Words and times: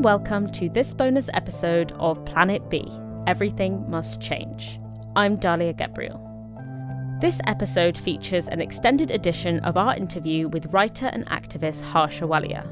and 0.00 0.04
welcome 0.06 0.50
to 0.50 0.70
this 0.70 0.94
bonus 0.94 1.28
episode 1.34 1.92
of 1.98 2.24
Planet 2.24 2.70
B 2.70 2.90
Everything 3.26 3.84
Must 3.90 4.18
Change. 4.18 4.80
I'm 5.14 5.36
Dalia 5.36 5.76
Gebrial. 5.76 7.20
This 7.20 7.38
episode 7.46 7.98
features 7.98 8.48
an 8.48 8.62
extended 8.62 9.10
edition 9.10 9.60
of 9.60 9.76
our 9.76 9.94
interview 9.94 10.48
with 10.48 10.72
writer 10.72 11.08
and 11.08 11.26
activist 11.26 11.82
Harsha 11.82 12.24
Walia. 12.24 12.66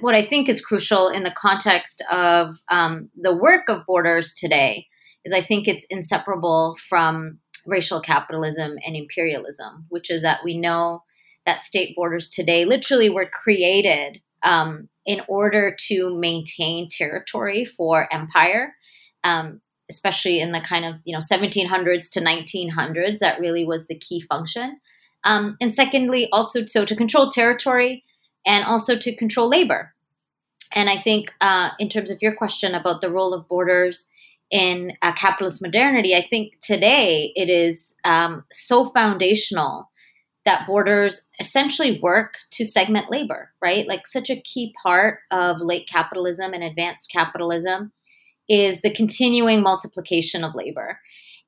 what 0.00 0.16
I 0.16 0.22
think 0.22 0.48
is 0.48 0.64
crucial 0.64 1.08
in 1.08 1.22
the 1.22 1.34
context 1.36 2.02
of 2.10 2.60
um, 2.68 3.10
the 3.16 3.36
work 3.36 3.68
of 3.68 3.86
borders 3.86 4.34
today 4.34 4.88
is 5.24 5.32
I 5.32 5.40
think 5.40 5.66
it's 5.66 5.86
inseparable 5.90 6.76
from 6.88 7.38
racial 7.66 8.00
capitalism 8.00 8.76
and 8.86 8.96
imperialism, 8.96 9.86
which 9.88 10.10
is 10.10 10.22
that 10.22 10.40
we 10.44 10.58
know 10.58 11.02
that 11.46 11.62
state 11.62 11.94
borders 11.96 12.28
today 12.28 12.64
literally 12.64 13.10
were 13.10 13.26
created 13.26 14.20
um, 14.42 14.88
in 15.06 15.22
order 15.28 15.74
to 15.88 16.14
maintain 16.14 16.88
territory 16.88 17.64
for 17.64 18.12
empire, 18.12 18.74
um, 19.22 19.60
especially 19.90 20.40
in 20.40 20.52
the 20.52 20.60
kind 20.60 20.84
of 20.84 20.96
you 21.04 21.12
know 21.12 21.20
1700s 21.20 22.10
to 22.12 22.20
1900s. 22.20 23.18
That 23.18 23.40
really 23.40 23.64
was 23.64 23.86
the 23.86 23.98
key 23.98 24.20
function. 24.20 24.78
Um, 25.24 25.56
and 25.60 25.72
secondly, 25.72 26.28
also 26.32 26.64
so 26.66 26.84
to 26.84 26.94
control 26.94 27.28
territory 27.28 28.04
and 28.46 28.64
also 28.64 28.96
to 28.96 29.16
control 29.16 29.48
labor. 29.48 29.94
And 30.74 30.90
I 30.90 30.96
think, 30.96 31.32
uh, 31.40 31.70
in 31.78 31.88
terms 31.88 32.10
of 32.10 32.18
your 32.20 32.34
question 32.34 32.74
about 32.74 33.00
the 33.00 33.10
role 33.10 33.32
of 33.32 33.48
borders 33.48 34.08
in 34.54 34.92
uh, 35.02 35.12
capitalist 35.12 35.60
modernity, 35.60 36.14
I 36.14 36.24
think 36.30 36.60
today 36.60 37.32
it 37.34 37.48
is 37.48 37.96
um, 38.04 38.44
so 38.52 38.84
foundational 38.84 39.90
that 40.44 40.64
borders 40.64 41.28
essentially 41.40 41.98
work 42.00 42.34
to 42.52 42.64
segment 42.64 43.10
labor, 43.10 43.50
right? 43.60 43.88
Like 43.88 44.06
such 44.06 44.30
a 44.30 44.40
key 44.40 44.72
part 44.80 45.18
of 45.32 45.56
late 45.58 45.88
capitalism 45.88 46.54
and 46.54 46.62
advanced 46.62 47.10
capitalism 47.10 47.92
is 48.48 48.80
the 48.82 48.94
continuing 48.94 49.60
multiplication 49.60 50.44
of 50.44 50.54
labor. 50.54 51.00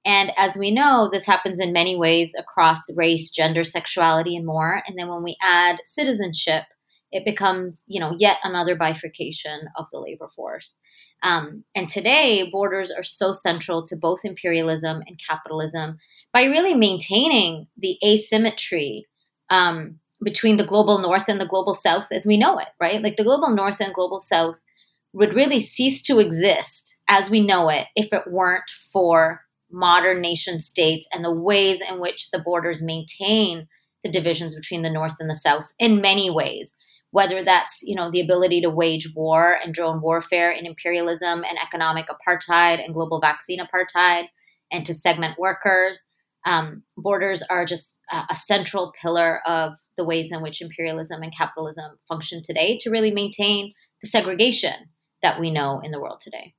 And 0.05 0.33
as 0.37 0.56
we 0.56 0.72
know, 0.72 1.09
this 1.12 1.27
happens 1.27 1.61
in 1.61 1.72
many 1.72 1.97
ways 1.97 2.34
across 2.37 2.93
race, 2.97 3.31
gender, 3.31 3.62
sexuality, 3.62 4.34
and 4.34 4.47
more. 4.47 4.83
And 4.89 4.99
then 4.99 5.09
when 5.09 5.22
we 5.22 5.37
add 5.41 5.77
citizenship, 5.84 6.65
it 7.12 7.25
becomes, 7.25 7.84
you 7.87 8.00
know, 8.00 8.16
yet 8.19 8.39
another 8.43 8.75
bifurcation 8.75 9.69
of 9.77 9.87
the 9.93 10.00
labor 10.00 10.28
force. 10.34 10.81
Um, 11.22 11.65
and 11.75 11.88
today, 11.88 12.49
borders 12.50 12.91
are 12.91 13.03
so 13.03 13.32
central 13.32 13.82
to 13.84 13.97
both 13.97 14.25
imperialism 14.25 15.03
and 15.06 15.21
capitalism 15.27 15.97
by 16.32 16.44
really 16.44 16.75
maintaining 16.75 17.66
the 17.77 17.99
asymmetry 18.04 19.06
um, 19.50 19.99
between 20.22 20.56
the 20.56 20.66
global 20.66 20.99
north 20.99 21.28
and 21.28 21.41
the 21.41 21.49
global 21.49 21.75
south 21.75 22.09
as 22.12 22.27
we 22.27 22.37
know 22.37 22.59
it, 22.59 22.69
right? 22.81 23.03
Like 23.03 23.16
the 23.16 23.25
global 23.25 23.50
north 23.50 23.81
and 23.81 23.93
global 23.93 24.19
south 24.19 24.65
would 25.12 25.34
really 25.34 25.60
cease 25.60 26.03
to 26.03 26.19
exist 26.19 26.97
as 27.09 27.31
we 27.31 27.41
know 27.41 27.69
it 27.69 27.87
if 27.97 28.12
it 28.12 28.31
weren't 28.31 28.69
for 28.93 29.41
modern 29.71 30.21
nation 30.21 30.60
states 30.60 31.09
and 31.12 31.25
the 31.25 31.34
ways 31.34 31.81
in 31.81 32.00
which 32.00 32.31
the 32.31 32.38
borders 32.38 32.83
maintain 32.83 33.66
the 34.03 34.10
divisions 34.10 34.54
between 34.54 34.83
the 34.83 34.91
north 34.91 35.15
and 35.19 35.28
the 35.28 35.34
south 35.34 35.72
in 35.78 36.00
many 36.00 36.31
ways 36.31 36.77
whether 37.16 37.43
that's 37.43 37.81
you 37.82 37.97
know 37.97 38.10
the 38.10 38.21
ability 38.21 38.60
to 38.60 38.69
wage 38.69 39.10
war 39.16 39.56
and 39.65 39.72
drone 39.72 40.03
warfare 40.03 40.50
and 40.50 40.66
imperialism 40.66 41.43
and 41.49 41.56
economic 41.66 42.09
apartheid 42.09 42.84
and 42.84 42.93
global 42.93 43.22
vaccine 43.22 43.59
apartheid 43.59 44.25
and 44.71 44.84
to 44.84 44.93
segment 44.93 45.38
workers 45.38 46.04
um, 46.44 46.82
borders 46.99 47.43
are 47.49 47.65
just 47.65 48.00
a 48.31 48.34
central 48.34 48.93
pillar 49.00 49.41
of 49.47 49.72
the 49.97 50.04
ways 50.04 50.31
in 50.31 50.43
which 50.43 50.60
imperialism 50.60 51.22
and 51.22 51.34
capitalism 51.34 51.97
function 52.06 52.43
today 52.44 52.77
to 52.82 52.91
really 52.91 53.10
maintain 53.10 53.72
the 54.03 54.09
segregation 54.09 54.91
that 55.22 55.41
we 55.41 55.50
know 55.50 55.81
in 55.83 55.93
the 55.93 56.00
world 56.00 56.21
today 56.22 56.53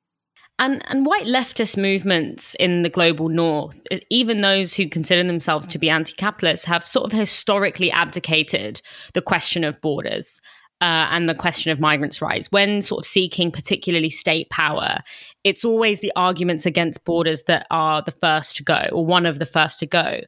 and, 0.59 0.81
and 0.87 1.05
white 1.05 1.25
leftist 1.25 1.77
movements 1.77 2.55
in 2.55 2.81
the 2.81 2.89
global 2.89 3.29
north, 3.29 3.79
even 4.09 4.41
those 4.41 4.73
who 4.73 4.89
consider 4.89 5.23
themselves 5.23 5.67
to 5.67 5.79
be 5.79 5.89
anti 5.89 6.13
capitalist, 6.13 6.65
have 6.65 6.85
sort 6.85 7.05
of 7.05 7.17
historically 7.17 7.91
abdicated 7.91 8.81
the 9.13 9.21
question 9.21 9.63
of 9.63 9.79
borders. 9.81 10.41
Uh, 10.79 11.09
and 11.09 11.27
the 11.27 11.33
question 11.33 11.71
of 11.71 11.79
migrants' 11.79 12.21
rights. 12.21 12.51
When 12.51 12.83
sort 12.83 12.99
of 12.99 13.07
seeking 13.07 13.51
particularly 13.51 14.11
state 14.11 14.47
power, 14.51 14.99
it's 15.43 15.65
always 15.65 16.01
the 16.01 16.11
arguments 16.15 16.67
against 16.67 17.03
borders 17.03 17.41
that 17.47 17.65
are 17.71 18.03
the 18.03 18.11
first 18.11 18.57
to 18.57 18.63
go, 18.63 18.87
or 18.91 19.03
one 19.03 19.25
of 19.25 19.39
the 19.39 19.47
first 19.47 19.79
to 19.79 19.87
go. 19.87 20.19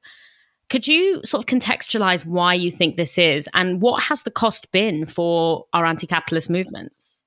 Could 0.67 0.87
you 0.87 1.21
sort 1.23 1.43
of 1.43 1.45
contextualize 1.45 2.25
why 2.25 2.55
you 2.55 2.71
think 2.71 2.95
this 2.95 3.19
is, 3.19 3.47
and 3.53 3.79
what 3.79 4.01
has 4.05 4.23
the 4.23 4.31
cost 4.31 4.71
been 4.71 5.05
for 5.05 5.65
our 5.71 5.85
anti 5.85 6.07
capitalist 6.07 6.49
movements? 6.49 7.18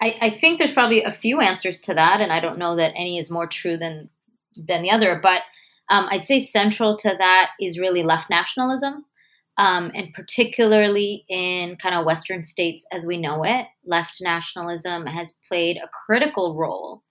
I, 0.00 0.16
I 0.20 0.30
think 0.30 0.58
there's 0.58 0.72
probably 0.72 1.02
a 1.02 1.12
few 1.12 1.40
answers 1.40 1.80
to 1.82 1.94
that, 1.94 2.20
and 2.20 2.32
I 2.32 2.40
don't 2.40 2.58
know 2.58 2.76
that 2.76 2.92
any 2.96 3.18
is 3.18 3.30
more 3.30 3.46
true 3.46 3.76
than 3.76 4.10
than 4.56 4.82
the 4.82 4.90
other. 4.90 5.18
But 5.22 5.42
um, 5.88 6.06
I'd 6.10 6.26
say 6.26 6.40
central 6.40 6.96
to 6.98 7.14
that 7.18 7.50
is 7.60 7.78
really 7.78 8.02
left 8.02 8.30
nationalism, 8.30 9.04
um, 9.58 9.90
and 9.94 10.12
particularly 10.12 11.24
in 11.28 11.76
kind 11.76 11.94
of 11.94 12.06
Western 12.06 12.44
states 12.44 12.84
as 12.92 13.06
we 13.06 13.18
know 13.18 13.44
it, 13.44 13.66
left 13.84 14.18
nationalism 14.20 15.06
has 15.06 15.34
played 15.46 15.76
a 15.76 15.88
critical 16.06 16.56
role 16.56 17.02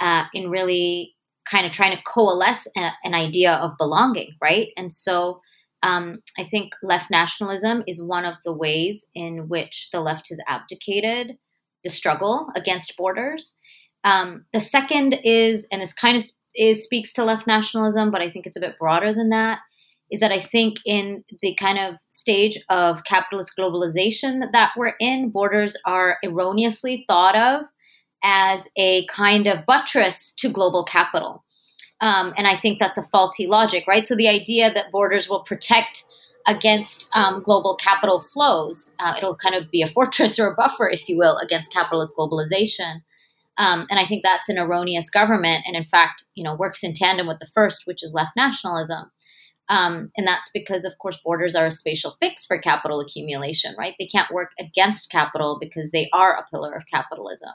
uh, 0.00 0.24
in 0.34 0.50
really 0.50 1.14
kind 1.48 1.66
of 1.66 1.72
trying 1.72 1.96
to 1.96 2.02
coalesce 2.04 2.66
a, 2.76 2.90
an 3.04 3.14
idea 3.14 3.52
of 3.52 3.76
belonging, 3.78 4.34
right? 4.42 4.68
And 4.76 4.92
so 4.92 5.40
um, 5.82 6.20
I 6.38 6.44
think 6.44 6.72
left 6.82 7.10
nationalism 7.10 7.82
is 7.86 8.02
one 8.02 8.24
of 8.24 8.34
the 8.44 8.54
ways 8.54 9.10
in 9.14 9.48
which 9.48 9.88
the 9.92 10.00
left 10.00 10.28
has 10.28 10.40
abdicated 10.46 11.36
the 11.84 11.90
struggle 11.90 12.48
against 12.56 12.96
borders. 12.96 13.56
Um, 14.04 14.44
the 14.52 14.60
second 14.60 15.18
is, 15.24 15.66
and 15.70 15.80
this 15.80 15.92
kind 15.92 16.16
of 16.16 16.24
is 16.54 16.84
speaks 16.84 17.12
to 17.14 17.24
left 17.24 17.46
nationalism, 17.46 18.10
but 18.10 18.20
I 18.20 18.28
think 18.28 18.46
it's 18.46 18.56
a 18.56 18.60
bit 18.60 18.78
broader 18.78 19.12
than 19.12 19.30
that. 19.30 19.60
Is 20.10 20.20
that 20.20 20.32
I 20.32 20.40
think 20.40 20.76
in 20.84 21.24
the 21.40 21.54
kind 21.54 21.78
of 21.78 21.96
stage 22.10 22.58
of 22.68 23.04
capitalist 23.04 23.54
globalization 23.58 24.42
that 24.52 24.72
we're 24.76 24.94
in, 25.00 25.30
borders 25.30 25.76
are 25.86 26.18
erroneously 26.22 27.04
thought 27.08 27.34
of 27.34 27.64
as 28.22 28.68
a 28.76 29.06
kind 29.06 29.46
of 29.46 29.64
buttress 29.64 30.34
to 30.34 30.50
global 30.50 30.84
capital. 30.84 31.44
Um, 32.00 32.34
and 32.36 32.46
I 32.46 32.56
think 32.56 32.78
that's 32.78 32.98
a 32.98 33.04
faulty 33.04 33.46
logic, 33.46 33.84
right? 33.86 34.06
So 34.06 34.14
the 34.14 34.28
idea 34.28 34.72
that 34.72 34.92
borders 34.92 35.28
will 35.28 35.44
protect 35.44 36.04
against 36.46 37.08
um, 37.14 37.42
global 37.42 37.76
capital 37.76 38.20
flows. 38.20 38.92
Uh, 38.98 39.14
it'll 39.16 39.36
kind 39.36 39.54
of 39.54 39.70
be 39.70 39.82
a 39.82 39.86
fortress 39.96 40.38
or 40.38 40.48
a 40.48 40.54
buffer, 40.54 40.88
if 40.88 41.08
you 41.08 41.16
will, 41.16 41.36
against 41.38 41.72
capitalist 41.72 42.14
globalization. 42.18 43.02
Um, 43.58 43.86
and 43.90 44.00
I 44.00 44.04
think 44.04 44.22
that's 44.22 44.48
an 44.48 44.58
erroneous 44.58 45.10
government, 45.10 45.64
and 45.66 45.76
in 45.76 45.84
fact, 45.84 46.24
you 46.34 46.42
know, 46.42 46.54
works 46.54 46.82
in 46.82 46.94
tandem 46.94 47.26
with 47.26 47.38
the 47.38 47.50
first, 47.54 47.86
which 47.86 48.02
is 48.02 48.14
left 48.14 48.30
nationalism. 48.34 49.10
Um, 49.68 50.10
and 50.16 50.26
that's 50.26 50.50
because, 50.52 50.84
of 50.84 50.98
course, 50.98 51.18
borders 51.24 51.54
are 51.54 51.66
a 51.66 51.70
spatial 51.70 52.16
fix 52.20 52.46
for 52.46 52.58
capital 52.58 53.00
accumulation, 53.00 53.74
right? 53.78 53.94
They 53.98 54.06
can't 54.06 54.32
work 54.32 54.50
against 54.58 55.10
capital 55.10 55.58
because 55.60 55.92
they 55.92 56.08
are 56.12 56.36
a 56.36 56.44
pillar 56.50 56.72
of 56.72 56.86
capitalism. 56.86 57.50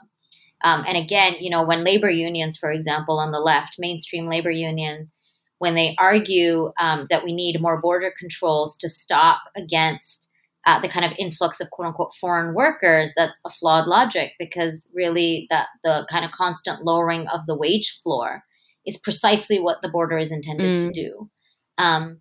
Um, 0.62 0.84
and 0.86 0.96
again, 0.96 1.34
you 1.38 1.50
know, 1.50 1.64
when 1.64 1.84
labor 1.84 2.10
unions, 2.10 2.56
for 2.56 2.70
example, 2.70 3.18
on 3.18 3.30
the 3.30 3.40
left, 3.40 3.76
mainstream 3.78 4.28
labor 4.28 4.50
unions, 4.50 5.12
when 5.58 5.74
they 5.74 5.96
argue 5.98 6.70
um, 6.80 7.06
that 7.10 7.24
we 7.24 7.34
need 7.34 7.60
more 7.60 7.80
border 7.80 8.12
controls 8.16 8.76
to 8.78 8.88
stop 8.88 9.40
against 9.56 10.30
uh, 10.66 10.80
the 10.80 10.88
kind 10.88 11.04
of 11.04 11.12
influx 11.18 11.60
of 11.60 11.70
quote 11.70 11.88
unquote 11.88 12.14
foreign 12.14 12.54
workers, 12.54 13.12
that's 13.16 13.40
a 13.44 13.50
flawed 13.50 13.86
logic 13.86 14.32
because 14.38 14.92
really 14.94 15.46
that 15.50 15.68
the 15.82 16.06
kind 16.10 16.24
of 16.24 16.30
constant 16.32 16.84
lowering 16.84 17.26
of 17.28 17.46
the 17.46 17.56
wage 17.56 17.98
floor 18.02 18.42
is 18.86 18.96
precisely 18.96 19.58
what 19.58 19.80
the 19.82 19.88
border 19.88 20.18
is 20.18 20.30
intended 20.30 20.78
mm. 20.78 20.86
to 20.86 20.90
do. 20.92 21.30
Um, 21.78 22.20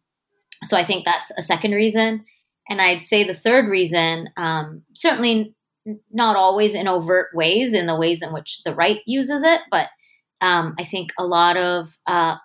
so 0.63 0.77
I 0.77 0.83
think 0.83 1.05
that's 1.05 1.31
a 1.37 1.43
second 1.43 1.71
reason. 1.71 2.25
And 2.69 2.81
I'd 2.81 3.03
say 3.03 3.23
the 3.23 3.33
third 3.33 3.67
reason, 3.67 4.29
um, 4.37 4.83
certainly 4.93 5.55
not 6.11 6.35
always 6.35 6.73
in 6.73 6.87
overt 6.87 7.27
ways, 7.33 7.73
in 7.73 7.85
the 7.85 7.97
ways 7.97 8.21
in 8.21 8.33
which 8.33 8.63
the 8.63 8.75
right 8.75 8.99
uses 9.05 9.43
it, 9.43 9.61
but 9.71 9.87
um, 10.41 10.75
I 10.77 10.83
think 10.83 11.11
a 11.17 11.25
lot 11.25 11.57
of 11.57 11.97
uh, 12.05 12.35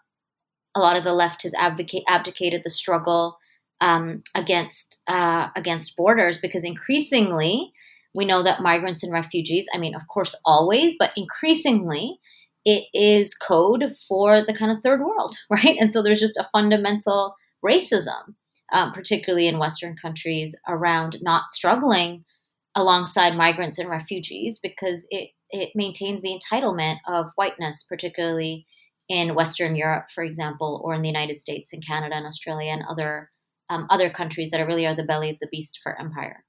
a 0.75 0.81
lot 0.81 0.97
of 0.97 1.05
the 1.05 1.13
left 1.13 1.43
has 1.43 1.55
abdicate, 1.55 2.05
abdicated 2.09 2.63
the 2.65 2.71
struggle 2.71 3.39
um, 3.81 4.23
against 4.35 5.03
uh, 5.07 5.49
against 5.57 5.97
borders 5.97 6.39
because 6.39 6.65
increasingly 6.65 7.73
we 8.15 8.25
know 8.25 8.43
that 8.43 8.63
migrants 8.63 9.03
and 9.03 9.13
refugees. 9.13 9.69
I 9.75 9.79
mean, 9.79 9.95
of 9.95 10.07
course, 10.07 10.41
always, 10.45 10.95
but 10.99 11.11
increasingly 11.17 12.19
it 12.65 12.85
is 12.95 13.35
code 13.35 13.93
for 14.09 14.45
the 14.45 14.55
kind 14.55 14.71
of 14.71 14.83
third 14.83 15.01
world, 15.01 15.37
right? 15.51 15.77
And 15.81 15.93
so 15.93 16.03
there's 16.03 16.21
just 16.21 16.37
a 16.37 16.49
fundamental 16.53 17.35
racism, 17.65 18.35
um, 18.73 18.93
particularly 18.93 19.49
in 19.49 19.59
Western 19.59 19.97
countries, 19.97 20.57
around 20.69 21.19
not 21.23 21.49
struggling 21.49 22.25
alongside 22.75 23.37
migrants 23.37 23.79
and 23.79 23.91
refugees 23.91 24.59
because 24.63 25.07
it 25.11 25.31
it 25.51 25.71
maintains 25.75 26.23
the 26.23 26.39
entitlement 26.39 26.97
of 27.07 27.27
whiteness, 27.35 27.85
particularly 27.85 28.67
in 29.13 29.35
Western 29.35 29.77
Europe, 29.77 30.07
for 30.09 30.25
example, 30.25 30.81
or 30.83 30.95
in 30.95 31.03
the 31.03 31.09
United 31.09 31.39
States 31.39 31.75
and 31.75 31.87
Canada 31.87 32.15
and 32.15 32.27
Australia 32.27 32.71
and 32.71 32.83
other 32.89 33.29
um, 33.69 33.87
other 33.91 34.09
countries 34.09 34.51
that 34.51 34.61
are 34.61 34.67
really 34.67 34.87
are 34.87 34.97
the 34.97 35.05
belly 35.05 35.29
of 35.29 35.39
the 35.39 35.49
beast 35.51 35.81
for 35.83 35.99
empire. 36.01 36.45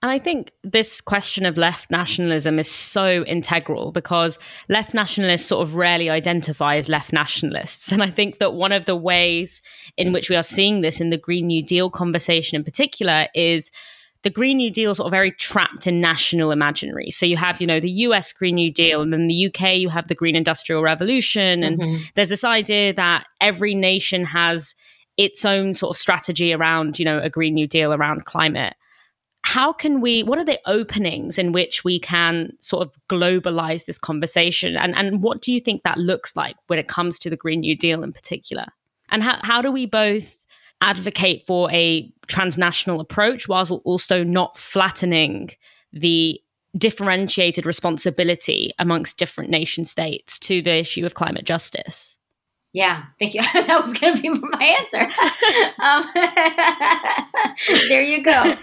And 0.00 0.12
I 0.12 0.18
think 0.18 0.52
this 0.62 1.00
question 1.00 1.44
of 1.44 1.56
left 1.56 1.90
nationalism 1.90 2.58
is 2.58 2.70
so 2.70 3.24
integral 3.24 3.90
because 3.90 4.38
left 4.68 4.94
nationalists 4.94 5.46
sort 5.46 5.66
of 5.66 5.74
rarely 5.74 6.08
identify 6.08 6.76
as 6.76 6.88
left 6.88 7.12
nationalists. 7.12 7.90
And 7.90 8.02
I 8.02 8.10
think 8.10 8.38
that 8.38 8.54
one 8.54 8.72
of 8.72 8.84
the 8.84 8.96
ways 8.96 9.60
in 9.96 10.12
which 10.12 10.30
we 10.30 10.36
are 10.36 10.42
seeing 10.42 10.82
this 10.82 11.00
in 11.00 11.10
the 11.10 11.16
Green 11.16 11.48
New 11.48 11.64
Deal 11.64 11.90
conversation 11.90 12.54
in 12.56 12.64
particular 12.64 13.28
is 13.34 13.72
the 14.24 14.30
Green 14.30 14.56
New 14.56 14.70
Deal 14.70 14.94
sort 14.94 15.06
of 15.06 15.10
very 15.12 15.30
trapped 15.30 15.86
in 15.86 16.00
national 16.00 16.50
imaginary. 16.50 17.10
So 17.10 17.26
you 17.26 17.36
have, 17.36 17.60
you 17.60 17.66
know, 17.66 17.78
the 17.78 17.90
US 17.90 18.32
Green 18.32 18.56
New 18.56 18.72
Deal, 18.72 19.02
and 19.02 19.12
then 19.12 19.28
the 19.28 19.46
UK, 19.46 19.76
you 19.76 19.90
have 19.90 20.08
the 20.08 20.14
Green 20.14 20.34
Industrial 20.34 20.82
Revolution. 20.82 21.62
And 21.62 21.78
mm-hmm. 21.78 22.02
there's 22.14 22.30
this 22.30 22.42
idea 22.42 22.94
that 22.94 23.26
every 23.40 23.74
nation 23.74 24.24
has 24.24 24.74
its 25.18 25.44
own 25.44 25.74
sort 25.74 25.94
of 25.94 26.00
strategy 26.00 26.54
around, 26.54 26.98
you 26.98 27.04
know, 27.04 27.20
a 27.20 27.28
Green 27.28 27.54
New 27.54 27.66
Deal 27.66 27.92
around 27.92 28.24
climate. 28.24 28.74
How 29.42 29.74
can 29.74 30.00
we, 30.00 30.22
what 30.22 30.38
are 30.38 30.44
the 30.44 30.60
openings 30.64 31.38
in 31.38 31.52
which 31.52 31.84
we 31.84 32.00
can 32.00 32.52
sort 32.60 32.88
of 32.88 32.94
globalize 33.10 33.84
this 33.84 33.98
conversation? 33.98 34.74
And, 34.74 34.94
and 34.96 35.22
what 35.22 35.42
do 35.42 35.52
you 35.52 35.60
think 35.60 35.82
that 35.82 35.98
looks 35.98 36.34
like 36.34 36.56
when 36.68 36.78
it 36.78 36.88
comes 36.88 37.18
to 37.20 37.30
the 37.30 37.36
Green 37.36 37.60
New 37.60 37.76
Deal 37.76 38.02
in 38.02 38.12
particular? 38.12 38.64
And 39.10 39.22
how, 39.22 39.38
how 39.42 39.60
do 39.60 39.70
we 39.70 39.84
both 39.84 40.38
advocate 40.84 41.44
for 41.46 41.70
a 41.72 42.12
transnational 42.26 43.00
approach 43.00 43.48
whilst 43.48 43.72
also 43.84 44.22
not 44.22 44.56
flattening 44.56 45.50
the 45.92 46.40
differentiated 46.76 47.66
responsibility 47.66 48.70
amongst 48.78 49.16
different 49.18 49.50
nation 49.50 49.84
states 49.84 50.38
to 50.38 50.60
the 50.60 50.76
issue 50.76 51.06
of 51.06 51.14
climate 51.14 51.44
justice. 51.44 52.18
Yeah, 52.72 53.04
thank 53.18 53.34
you. 53.34 53.40
that 53.52 53.80
was 53.82 53.94
going 53.94 54.16
to 54.16 54.22
be 54.22 54.28
my 54.28 54.76
answer. 54.80 55.08
um, 55.82 56.04
there 57.88 58.02
you 58.02 58.22
go. 58.22 58.56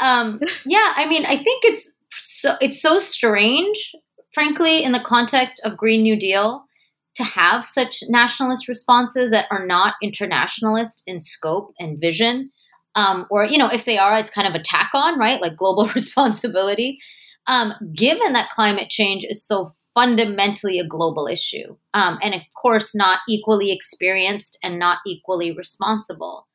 Um, 0.00 0.40
yeah, 0.66 0.92
I 0.94 1.06
mean, 1.08 1.24
I 1.26 1.36
think 1.36 1.64
it's 1.64 1.90
so 2.10 2.54
it's 2.60 2.80
so 2.80 2.98
strange, 2.98 3.94
frankly, 4.32 4.84
in 4.84 4.92
the 4.92 5.00
context 5.00 5.60
of 5.64 5.76
Green 5.76 6.02
New 6.02 6.16
Deal, 6.16 6.67
to 7.18 7.24
have 7.24 7.64
such 7.64 8.02
nationalist 8.08 8.68
responses 8.68 9.30
that 9.32 9.46
are 9.50 9.66
not 9.66 9.94
internationalist 10.02 11.02
in 11.06 11.20
scope 11.20 11.74
and 11.78 12.00
vision. 12.00 12.50
Um, 12.94 13.26
or, 13.30 13.44
you 13.44 13.58
know, 13.58 13.68
if 13.68 13.84
they 13.84 13.98
are, 13.98 14.16
it's 14.16 14.30
kind 14.30 14.48
of 14.48 14.54
a 14.54 14.62
tack 14.62 14.90
on, 14.94 15.18
right? 15.18 15.40
Like 15.40 15.56
global 15.56 15.88
responsibility. 15.94 16.98
Um, 17.48 17.74
given 17.94 18.32
that 18.34 18.50
climate 18.50 18.88
change 18.88 19.24
is 19.28 19.44
so 19.44 19.72
fundamentally 19.94 20.78
a 20.78 20.86
global 20.86 21.26
issue, 21.26 21.76
um, 21.92 22.18
and 22.22 22.34
of 22.34 22.42
course, 22.60 22.94
not 22.94 23.20
equally 23.28 23.72
experienced 23.72 24.58
and 24.62 24.78
not 24.78 24.98
equally 25.06 25.52
responsible. 25.52 26.46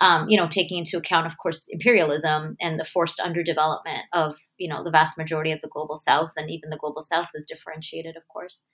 Um, 0.00 0.28
you 0.28 0.36
know, 0.36 0.46
taking 0.46 0.78
into 0.78 0.96
account, 0.96 1.26
of 1.26 1.38
course, 1.38 1.66
imperialism 1.70 2.56
and 2.60 2.78
the 2.78 2.84
forced 2.84 3.18
underdevelopment 3.18 4.02
of, 4.12 4.36
you 4.56 4.68
know, 4.68 4.84
the 4.84 4.92
vast 4.92 5.18
majority 5.18 5.50
of 5.50 5.60
the 5.60 5.70
global 5.72 5.96
south, 5.96 6.32
and 6.36 6.48
even 6.50 6.70
the 6.70 6.78
global 6.78 7.02
south 7.02 7.28
is 7.34 7.44
differentiated, 7.44 8.16
of 8.16 8.22
course. 8.28 8.64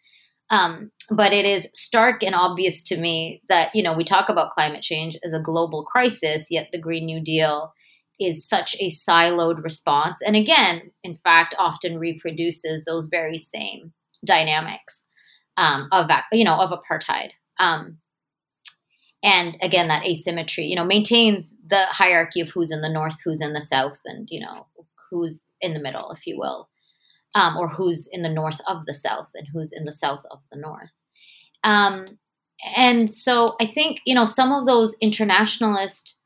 Um, 0.51 0.91
but 1.11 1.33
it 1.33 1.45
is 1.45 1.71
stark 1.75 2.23
and 2.23 2.35
obvious 2.35 2.83
to 2.85 2.99
me 2.99 3.43
that, 3.49 3.75
you 3.75 3.83
know, 3.83 3.95
we 3.95 4.05
talk 4.05 4.29
about 4.29 4.51
climate 4.51 4.83
change 4.83 5.17
as 5.25 5.33
a 5.33 5.43
global 5.43 5.85
crisis, 5.85 6.49
yet 6.51 6.69
the 6.71 6.81
Green 6.81 7.07
New 7.07 7.21
Deal 7.21 7.73
is 8.21 8.47
such 8.47 8.77
a 8.79 8.89
siloed 8.89 9.63
response. 9.63 10.21
And 10.23 10.37
again, 10.37 10.93
in 11.03 11.17
fact, 11.17 11.55
often 11.59 11.99
reproduces 11.99 12.85
those 12.85 13.09
very 13.09 13.39
same 13.39 13.93
dynamics 14.25 15.07
um, 15.57 15.89
of, 15.93 16.11
you 16.31 16.45
know, 16.45 16.57
of 16.57 16.71
apartheid. 16.71 17.31
Um, 17.59 17.99
and 19.23 19.57
again, 19.63 19.89
that 19.89 20.07
asymmetry, 20.07 20.65
you 20.65 20.77
know, 20.77 20.85
maintains 20.85 21.57
the 21.67 21.87
hierarchy 21.87 22.41
of 22.41 22.51
who's 22.51 22.71
in 22.71 22.83
the 22.83 22.93
north, 22.93 23.17
who's 23.25 23.41
in 23.41 23.55
the 23.55 23.63
south, 23.63 23.99
and, 24.05 24.29
you 24.31 24.41
know, 24.41 24.67
who's 25.11 25.51
in 25.61 25.75
the 25.75 25.81
middle, 25.81 26.11
if 26.11 26.27
you 26.27 26.39
will 26.39 26.69
um, 27.35 27.57
or 27.57 27.69
who's 27.69 28.09
in 28.13 28.23
the 28.23 28.29
north 28.29 28.61
of 28.69 28.87
the 28.87 28.95
south 28.95 29.31
and 29.35 29.47
who's 29.53 29.73
in 29.73 29.85
the 29.85 29.93
south 29.93 30.25
of 30.31 30.43
the 30.51 30.59
north. 30.59 30.93
Um, 31.63 32.19
and 32.77 33.11
so 33.11 33.57
I 33.61 33.67
think, 33.67 34.01
you 34.07 34.15
know, 34.15 34.25
some 34.25 34.53
of 34.53 34.67
those 34.67 34.97
internationalist 35.01 36.17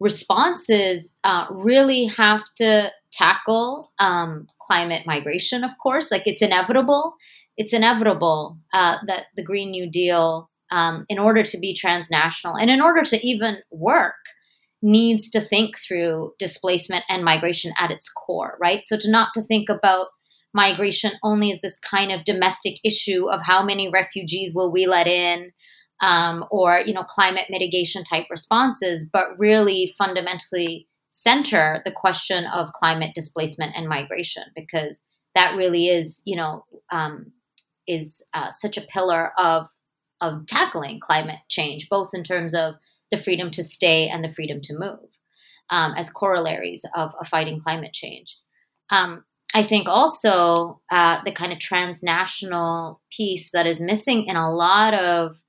responses 0.00 1.14
uh, 1.24 1.46
really 1.50 2.04
have 2.06 2.42
to 2.56 2.90
tackle 3.10 3.92
um, 3.98 4.46
climate 4.60 5.04
migration, 5.06 5.64
of 5.64 5.72
course. 5.82 6.10
Like 6.10 6.26
it's 6.26 6.42
inevitable. 6.42 7.14
It's 7.56 7.72
inevitable 7.72 8.58
uh, 8.72 8.98
that 9.06 9.26
the 9.34 9.42
Green 9.42 9.70
New 9.70 9.90
Deal, 9.90 10.50
um, 10.70 11.04
in 11.08 11.18
order 11.18 11.42
to 11.42 11.58
be 11.58 11.74
transnational 11.74 12.56
and 12.56 12.70
in 12.70 12.80
order 12.80 13.02
to 13.02 13.26
even 13.26 13.58
work, 13.70 14.14
needs 14.80 15.28
to 15.30 15.40
think 15.40 15.76
through 15.76 16.32
displacement 16.38 17.04
and 17.08 17.24
migration 17.24 17.72
at 17.78 17.90
its 17.90 18.08
core, 18.08 18.56
right? 18.60 18.84
So 18.84 18.96
to 18.98 19.10
not 19.10 19.30
to 19.34 19.40
think 19.40 19.68
about 19.68 20.08
migration 20.54 21.12
only 21.22 21.50
as 21.50 21.60
this 21.60 21.78
kind 21.78 22.10
of 22.10 22.24
domestic 22.24 22.76
issue 22.84 23.28
of 23.28 23.40
how 23.42 23.62
many 23.64 23.90
refugees 23.90 24.54
will 24.54 24.72
we 24.72 24.86
let 24.86 25.06
in 25.06 25.52
um, 26.00 26.44
or 26.50 26.80
you 26.84 26.92
know 26.92 27.04
climate 27.04 27.46
mitigation 27.50 28.04
type 28.04 28.26
responses 28.30 29.08
but 29.12 29.38
really 29.38 29.92
fundamentally 29.98 30.88
center 31.08 31.82
the 31.84 31.92
question 31.92 32.46
of 32.46 32.72
climate 32.72 33.12
displacement 33.14 33.72
and 33.76 33.88
migration 33.88 34.44
because 34.54 35.04
that 35.34 35.56
really 35.56 35.88
is 35.88 36.22
you 36.24 36.36
know 36.36 36.64
um, 36.90 37.32
is 37.86 38.24
uh, 38.34 38.50
such 38.50 38.76
a 38.76 38.82
pillar 38.82 39.32
of 39.38 39.68
of 40.20 40.46
tackling 40.46 40.98
climate 41.00 41.40
change 41.48 41.88
both 41.88 42.10
in 42.12 42.24
terms 42.24 42.54
of 42.54 42.74
the 43.10 43.18
freedom 43.18 43.50
to 43.50 43.62
stay 43.62 44.08
and 44.08 44.24
the 44.24 44.32
freedom 44.32 44.60
to 44.62 44.78
move 44.78 45.18
um, 45.70 45.92
as 45.96 46.10
corollaries 46.10 46.84
of, 46.94 47.14
of, 47.20 47.28
fighting 47.28 47.60
climate 47.60 47.92
change. 47.92 48.36
Um, 48.90 49.24
I 49.54 49.62
think 49.62 49.88
also 49.88 50.80
uh, 50.90 51.22
the 51.24 51.32
kind 51.32 51.52
of 51.52 51.58
transnational 51.58 53.00
piece 53.10 53.50
that 53.52 53.66
is 53.66 53.80
missing 53.80 54.26
in 54.26 54.36
a 54.36 54.52
lot 54.52 54.94
of 54.94 55.40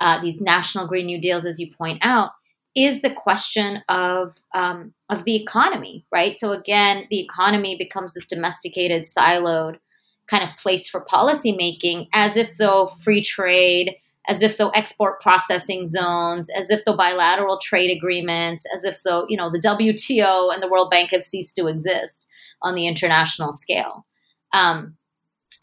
uh, 0.00 0.20
these 0.20 0.40
national 0.40 0.88
Green 0.88 1.06
New 1.06 1.20
Deals, 1.20 1.44
as 1.44 1.60
you 1.60 1.72
point 1.72 2.00
out, 2.02 2.32
is 2.74 3.02
the 3.02 3.14
question 3.14 3.82
of 3.88 4.34
um, 4.52 4.92
of 5.08 5.24
the 5.24 5.40
economy, 5.40 6.04
right? 6.10 6.36
So 6.36 6.50
again, 6.50 7.06
the 7.10 7.20
economy 7.20 7.76
becomes 7.78 8.14
this 8.14 8.26
domesticated, 8.26 9.04
siloed 9.04 9.78
kind 10.26 10.42
of 10.42 10.56
place 10.56 10.88
for 10.88 11.04
policymaking, 11.04 12.08
as 12.12 12.36
if 12.36 12.56
though 12.56 12.86
free 12.86 13.22
trade, 13.22 13.94
as 14.26 14.42
if 14.42 14.56
though 14.56 14.70
export 14.70 15.20
processing 15.20 15.86
zones, 15.86 16.50
as 16.50 16.70
if 16.70 16.84
though 16.84 16.96
bilateral 16.96 17.58
trade 17.58 17.96
agreements, 17.96 18.64
as 18.74 18.82
if 18.82 19.00
though 19.04 19.26
you 19.28 19.36
know 19.36 19.48
the 19.48 19.60
WTO 19.60 20.52
and 20.52 20.60
the 20.60 20.68
World 20.68 20.90
Bank 20.90 21.12
have 21.12 21.22
ceased 21.22 21.54
to 21.56 21.68
exist 21.68 22.28
on 22.64 22.74
the 22.74 22.88
international 22.88 23.52
scale. 23.52 24.04
Um, 24.52 24.96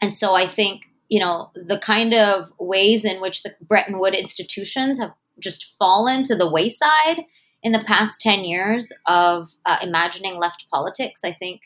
and 0.00 0.14
so 0.14 0.34
I 0.34 0.46
think, 0.46 0.86
you 1.08 1.20
know, 1.20 1.50
the 1.54 1.78
kind 1.78 2.14
of 2.14 2.52
ways 2.58 3.04
in 3.04 3.20
which 3.20 3.42
the 3.42 3.54
Bretton 3.60 3.98
Woods 3.98 4.18
institutions 4.18 4.98
have 4.98 5.12
just 5.38 5.74
fallen 5.78 6.22
to 6.24 6.36
the 6.36 6.50
wayside 6.50 7.24
in 7.62 7.72
the 7.72 7.84
past 7.86 8.20
10 8.20 8.44
years 8.44 8.92
of 9.06 9.50
uh, 9.66 9.78
imagining 9.82 10.36
left 10.36 10.66
politics, 10.70 11.24
I 11.24 11.32
think 11.32 11.62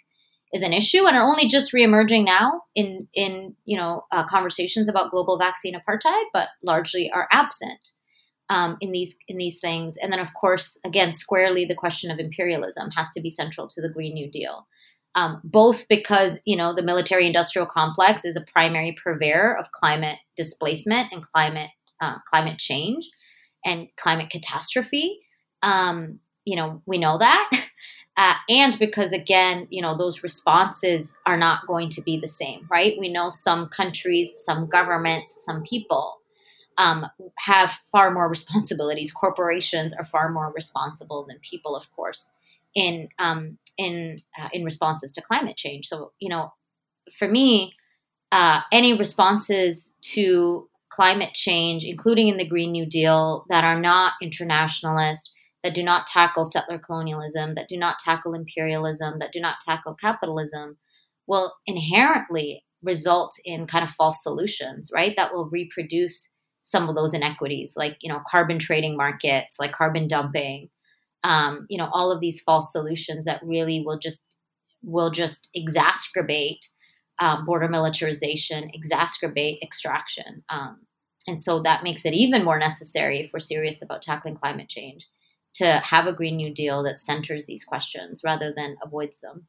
is 0.52 0.62
an 0.62 0.72
issue 0.72 1.06
and 1.06 1.16
are 1.16 1.26
only 1.26 1.48
just 1.48 1.72
reemerging 1.72 2.24
now 2.24 2.62
in, 2.74 3.08
in 3.14 3.56
you 3.64 3.76
know, 3.76 4.04
uh, 4.12 4.24
conversations 4.26 4.88
about 4.88 5.10
global 5.10 5.38
vaccine 5.38 5.74
apartheid, 5.74 6.24
but 6.32 6.48
largely 6.62 7.10
are 7.10 7.28
absent. 7.32 7.90
Um, 8.48 8.76
in 8.80 8.92
these 8.92 9.16
in 9.26 9.38
these 9.38 9.58
things, 9.58 9.96
and 9.96 10.12
then 10.12 10.20
of 10.20 10.32
course, 10.34 10.78
again, 10.84 11.10
squarely 11.10 11.64
the 11.64 11.74
question 11.74 12.12
of 12.12 12.20
imperialism 12.20 12.92
has 12.92 13.10
to 13.10 13.20
be 13.20 13.28
central 13.28 13.66
to 13.66 13.82
the 13.82 13.92
Green 13.92 14.14
New 14.14 14.30
Deal 14.30 14.68
um, 15.16 15.40
both 15.42 15.88
because 15.88 16.40
you 16.44 16.56
know 16.56 16.74
the 16.74 16.82
military 16.82 17.26
industrial 17.26 17.66
complex 17.66 18.24
is 18.24 18.36
a 18.36 18.44
primary 18.52 18.96
purveyor 19.02 19.56
of 19.58 19.72
climate 19.72 20.18
displacement 20.36 21.10
and 21.10 21.22
climate 21.22 21.70
uh, 22.00 22.18
climate 22.28 22.58
change 22.58 23.08
and 23.64 23.88
climate 23.96 24.30
catastrophe. 24.30 25.18
Um, 25.62 26.20
you 26.44 26.54
know 26.54 26.82
we 26.86 26.98
know 26.98 27.18
that, 27.18 27.50
uh, 28.16 28.34
and 28.48 28.78
because 28.78 29.12
again 29.12 29.66
you 29.70 29.82
know 29.82 29.96
those 29.96 30.22
responses 30.22 31.16
are 31.26 31.38
not 31.38 31.66
going 31.66 31.88
to 31.90 32.02
be 32.02 32.18
the 32.20 32.28
same, 32.28 32.66
right? 32.70 32.94
We 33.00 33.08
know 33.08 33.30
some 33.30 33.68
countries, 33.68 34.34
some 34.38 34.68
governments, 34.68 35.44
some 35.44 35.64
people. 35.64 36.20
Um, 36.78 37.06
have 37.38 37.70
far 37.90 38.10
more 38.10 38.28
responsibilities. 38.28 39.10
Corporations 39.10 39.94
are 39.94 40.04
far 40.04 40.28
more 40.28 40.52
responsible 40.54 41.24
than 41.26 41.38
people, 41.38 41.74
of 41.74 41.90
course 41.90 42.32
in 42.76 43.08
um, 43.18 43.58
in 43.78 44.22
uh, 44.38 44.48
in 44.52 44.64
responses 44.64 45.12
to 45.12 45.22
climate 45.22 45.56
change. 45.56 45.86
So 45.86 46.12
you 46.18 46.28
know, 46.28 46.50
for 47.18 47.28
me, 47.28 47.74
uh, 48.32 48.60
any 48.72 48.96
responses 48.96 49.94
to 50.02 50.68
climate 50.88 51.34
change, 51.34 51.84
including 51.84 52.28
in 52.28 52.36
the 52.36 52.48
Green 52.48 52.72
New 52.72 52.86
Deal, 52.86 53.44
that 53.48 53.64
are 53.64 53.78
not 53.78 54.14
internationalist, 54.22 55.32
that 55.62 55.74
do 55.74 55.82
not 55.82 56.06
tackle 56.06 56.44
settler 56.44 56.78
colonialism, 56.78 57.54
that 57.54 57.68
do 57.68 57.76
not 57.76 57.98
tackle 57.98 58.34
imperialism, 58.34 59.18
that 59.18 59.32
do 59.32 59.40
not 59.40 59.56
tackle 59.60 59.94
capitalism, 59.94 60.78
will 61.26 61.54
inherently 61.66 62.64
result 62.82 63.32
in 63.44 63.66
kind 63.66 63.84
of 63.84 63.90
false 63.90 64.22
solutions, 64.22 64.90
right? 64.94 65.14
That 65.16 65.32
will 65.32 65.50
reproduce 65.50 66.32
some 66.62 66.88
of 66.88 66.96
those 66.96 67.14
inequities, 67.14 67.74
like 67.76 67.96
you 68.00 68.12
know, 68.12 68.20
carbon 68.30 68.58
trading 68.58 68.96
markets, 68.96 69.56
like 69.58 69.72
carbon 69.72 70.06
dumping, 70.08 70.68
um, 71.26 71.66
you 71.68 71.76
know 71.76 71.90
all 71.92 72.12
of 72.12 72.20
these 72.20 72.40
false 72.40 72.72
solutions 72.72 73.24
that 73.24 73.42
really 73.42 73.82
will 73.84 73.98
just 73.98 74.36
will 74.82 75.10
just 75.10 75.50
exacerbate 75.56 76.60
um, 77.18 77.44
border 77.44 77.68
militarization 77.68 78.70
exacerbate 78.74 79.58
extraction 79.62 80.44
um, 80.48 80.78
and 81.26 81.40
so 81.40 81.60
that 81.60 81.82
makes 81.82 82.06
it 82.06 82.14
even 82.14 82.44
more 82.44 82.58
necessary 82.58 83.18
if 83.18 83.32
we're 83.32 83.40
serious 83.40 83.82
about 83.82 84.02
tackling 84.02 84.36
climate 84.36 84.68
change 84.68 85.06
to 85.54 85.80
have 85.84 86.06
a 86.06 86.12
green 86.12 86.36
new 86.36 86.54
deal 86.54 86.82
that 86.84 86.98
centers 86.98 87.46
these 87.46 87.64
questions 87.64 88.22
rather 88.24 88.52
than 88.54 88.76
avoids 88.84 89.20
them 89.20 89.46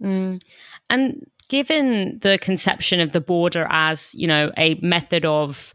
mm. 0.00 0.40
and 0.88 1.26
given 1.48 2.18
the 2.20 2.38
conception 2.40 3.00
of 3.00 3.10
the 3.10 3.20
border 3.20 3.66
as 3.70 4.14
you 4.14 4.28
know 4.28 4.52
a 4.56 4.74
method 4.76 5.24
of 5.24 5.74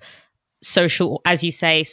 social, 0.62 1.22
as 1.25 1.44
you 1.44 1.51
say, 1.51 1.84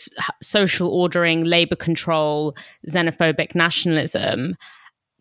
social 0.42 0.88
ordering, 0.88 1.44
labor 1.44 1.76
control, 1.76 2.56
xenophobic 2.88 3.54
nationalism. 3.54 4.56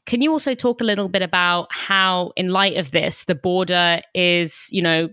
Can 0.06 0.22
you 0.22 0.32
also 0.32 0.54
talk 0.54 0.82
a 0.82 0.86
little 0.86 1.10
bit 1.10 1.22
about 1.22 1.68
how, 1.72 2.32
in 2.36 2.50
light 2.50 2.78
of 2.78 2.92
this, 2.92 3.26
the 3.26 3.36
border 3.36 4.02
is, 4.14 4.68
you 4.72 4.82
know, 4.82 5.10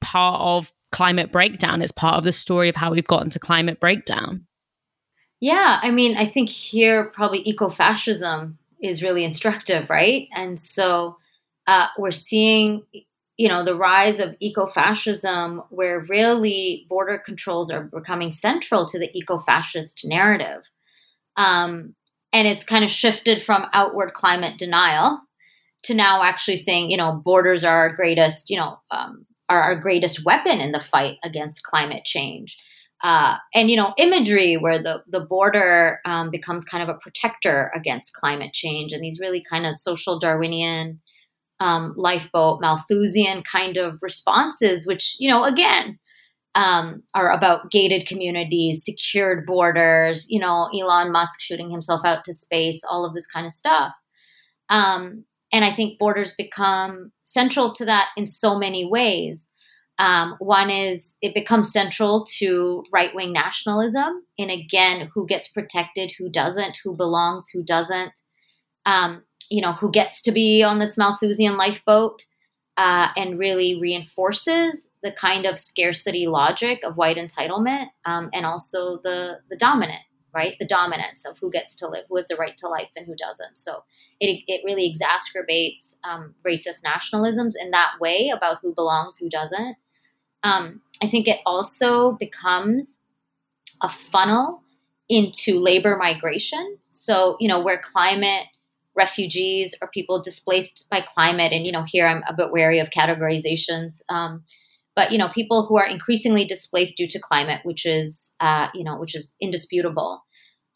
part 0.00 0.40
of 0.40 0.72
climate 0.90 1.30
breakdown? 1.30 1.82
It's 1.82 1.92
part 1.92 2.16
of 2.16 2.24
the 2.24 2.32
story 2.32 2.68
of 2.68 2.76
how 2.76 2.92
we've 2.92 3.06
gotten 3.06 3.30
to 3.30 3.38
climate 3.38 3.80
breakdown. 3.80 4.46
Yeah, 5.40 5.80
I 5.82 5.90
mean, 5.90 6.16
I 6.16 6.24
think 6.24 6.48
here 6.48 7.06
probably 7.06 7.40
eco-fascism 7.40 8.58
is 8.80 9.02
really 9.02 9.24
instructive, 9.24 9.90
right? 9.90 10.28
And 10.34 10.60
so 10.60 11.16
uh, 11.66 11.86
we're 11.98 12.10
seeing 12.12 12.84
you 13.36 13.48
know 13.48 13.64
the 13.64 13.76
rise 13.76 14.20
of 14.20 14.34
eco-fascism 14.40 15.62
where 15.70 16.06
really 16.08 16.86
border 16.88 17.20
controls 17.24 17.70
are 17.70 17.84
becoming 17.84 18.30
central 18.30 18.86
to 18.86 18.98
the 18.98 19.10
eco-fascist 19.16 20.04
narrative. 20.04 20.70
Um, 21.36 21.94
and 22.32 22.48
it's 22.48 22.64
kind 22.64 22.84
of 22.84 22.90
shifted 22.90 23.42
from 23.42 23.66
outward 23.72 24.14
climate 24.14 24.58
denial 24.58 25.20
to 25.84 25.94
now 25.94 26.22
actually 26.22 26.56
saying 26.56 26.90
you 26.90 26.96
know 26.96 27.20
borders 27.24 27.64
are 27.64 27.76
our 27.76 27.94
greatest 27.94 28.50
you 28.50 28.56
know 28.56 28.78
um, 28.90 29.26
are 29.48 29.62
our 29.62 29.76
greatest 29.76 30.24
weapon 30.24 30.60
in 30.60 30.72
the 30.72 30.80
fight 30.80 31.18
against 31.22 31.62
climate 31.62 32.04
change. 32.04 32.56
Uh, 33.02 33.36
and 33.52 33.68
you 33.68 33.76
know 33.76 33.92
imagery 33.98 34.54
where 34.54 34.80
the 34.80 35.02
the 35.08 35.20
border 35.24 35.98
um, 36.04 36.30
becomes 36.30 36.64
kind 36.64 36.82
of 36.82 36.88
a 36.88 36.98
protector 36.98 37.70
against 37.74 38.14
climate 38.14 38.52
change 38.52 38.92
and 38.92 39.02
these 39.02 39.18
really 39.18 39.42
kind 39.50 39.66
of 39.66 39.74
social 39.74 40.20
darwinian 40.20 41.00
um, 41.62 41.94
lifeboat 41.96 42.60
Malthusian 42.60 43.44
kind 43.44 43.76
of 43.76 43.98
responses, 44.02 44.84
which, 44.84 45.16
you 45.20 45.28
know, 45.30 45.44
again, 45.44 46.00
um, 46.56 47.04
are 47.14 47.30
about 47.30 47.70
gated 47.70 48.06
communities, 48.06 48.84
secured 48.84 49.46
borders, 49.46 50.26
you 50.28 50.40
know, 50.40 50.68
Elon 50.74 51.12
Musk 51.12 51.40
shooting 51.40 51.70
himself 51.70 52.04
out 52.04 52.24
to 52.24 52.34
space, 52.34 52.82
all 52.90 53.06
of 53.06 53.14
this 53.14 53.28
kind 53.28 53.46
of 53.46 53.52
stuff. 53.52 53.92
Um, 54.70 55.24
and 55.52 55.64
I 55.64 55.72
think 55.72 56.00
borders 56.00 56.34
become 56.36 57.12
central 57.22 57.72
to 57.74 57.84
that 57.84 58.08
in 58.16 58.26
so 58.26 58.58
many 58.58 58.84
ways. 58.84 59.48
Um, 59.98 60.34
one 60.40 60.68
is 60.68 61.16
it 61.22 61.32
becomes 61.32 61.72
central 61.72 62.26
to 62.38 62.82
right 62.92 63.14
wing 63.14 63.32
nationalism, 63.32 64.24
and 64.36 64.50
again, 64.50 65.10
who 65.14 65.28
gets 65.28 65.46
protected, 65.46 66.12
who 66.18 66.28
doesn't, 66.28 66.80
who 66.82 66.96
belongs, 66.96 67.48
who 67.50 67.62
doesn't. 67.62 68.18
Um, 68.84 69.22
you 69.52 69.60
know, 69.60 69.72
who 69.72 69.90
gets 69.90 70.22
to 70.22 70.32
be 70.32 70.62
on 70.62 70.78
this 70.78 70.96
Malthusian 70.96 71.56
lifeboat 71.56 72.24
uh, 72.78 73.08
and 73.16 73.38
really 73.38 73.78
reinforces 73.78 74.92
the 75.02 75.12
kind 75.12 75.44
of 75.44 75.58
scarcity 75.58 76.26
logic 76.26 76.80
of 76.82 76.96
white 76.96 77.18
entitlement 77.18 77.88
um, 78.06 78.30
and 78.32 78.46
also 78.46 78.96
the 79.02 79.40
the 79.50 79.56
dominant, 79.56 80.00
right? 80.34 80.54
The 80.58 80.66
dominance 80.66 81.26
of 81.26 81.36
who 81.38 81.50
gets 81.50 81.76
to 81.76 81.86
live, 81.86 82.06
who 82.08 82.16
has 82.16 82.28
the 82.28 82.36
right 82.36 82.56
to 82.56 82.68
life, 82.68 82.88
and 82.96 83.06
who 83.06 83.14
doesn't. 83.14 83.58
So 83.58 83.84
it, 84.20 84.42
it 84.46 84.62
really 84.64 84.90
exacerbates 84.90 85.98
um, 86.02 86.34
racist 86.46 86.82
nationalisms 86.82 87.52
in 87.60 87.72
that 87.72 87.92
way 88.00 88.32
about 88.34 88.58
who 88.62 88.74
belongs, 88.74 89.18
who 89.18 89.28
doesn't. 89.28 89.76
Um, 90.42 90.80
I 91.02 91.08
think 91.08 91.28
it 91.28 91.40
also 91.44 92.12
becomes 92.12 92.98
a 93.82 93.90
funnel 93.90 94.62
into 95.10 95.60
labor 95.60 95.98
migration. 95.98 96.78
So, 96.88 97.36
you 97.38 97.48
know, 97.48 97.60
where 97.62 97.80
climate 97.82 98.46
refugees 98.94 99.74
or 99.80 99.88
people 99.88 100.22
displaced 100.22 100.86
by 100.90 101.00
climate. 101.00 101.52
And, 101.52 101.66
you 101.66 101.72
know, 101.72 101.84
here 101.86 102.06
I'm 102.06 102.22
a 102.26 102.34
bit 102.34 102.52
wary 102.52 102.78
of 102.78 102.90
categorizations. 102.90 104.02
Um, 104.08 104.44
but, 104.94 105.10
you 105.10 105.18
know, 105.18 105.28
people 105.28 105.66
who 105.66 105.78
are 105.78 105.86
increasingly 105.86 106.44
displaced 106.44 106.96
due 106.96 107.08
to 107.08 107.18
climate, 107.18 107.60
which 107.64 107.86
is, 107.86 108.34
uh, 108.40 108.68
you 108.74 108.84
know, 108.84 108.98
which 108.98 109.14
is 109.14 109.34
indisputable, 109.40 110.22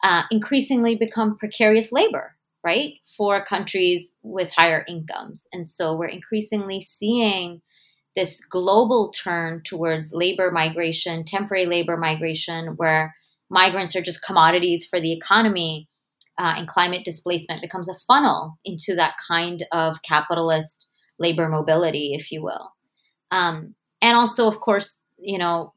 uh, 0.03 0.23
increasingly 0.31 0.95
become 0.95 1.37
precarious 1.37 1.91
labor, 1.91 2.35
right, 2.63 2.93
for 3.15 3.45
countries 3.45 4.15
with 4.23 4.51
higher 4.51 4.83
incomes. 4.87 5.47
And 5.53 5.69
so 5.69 5.95
we're 5.95 6.07
increasingly 6.07 6.81
seeing 6.81 7.61
this 8.15 8.43
global 8.43 9.11
turn 9.11 9.61
towards 9.63 10.11
labor 10.11 10.49
migration, 10.49 11.23
temporary 11.23 11.67
labor 11.67 11.97
migration, 11.97 12.69
where 12.77 13.13
migrants 13.51 13.95
are 13.95 14.01
just 14.01 14.25
commodities 14.25 14.87
for 14.87 14.99
the 14.99 15.13
economy 15.13 15.87
uh, 16.37 16.55
and 16.57 16.67
climate 16.67 17.03
displacement 17.03 17.61
becomes 17.61 17.89
a 17.89 17.95
funnel 17.95 18.57
into 18.65 18.95
that 18.95 19.15
kind 19.27 19.63
of 19.71 20.01
capitalist 20.03 20.89
labor 21.19 21.49
mobility, 21.49 22.13
if 22.13 22.31
you 22.31 22.43
will. 22.43 22.71
Um, 23.31 23.75
and 24.01 24.15
also, 24.15 24.47
of 24.47 24.59
course, 24.59 24.99
you 25.17 25.37
know, 25.37 25.73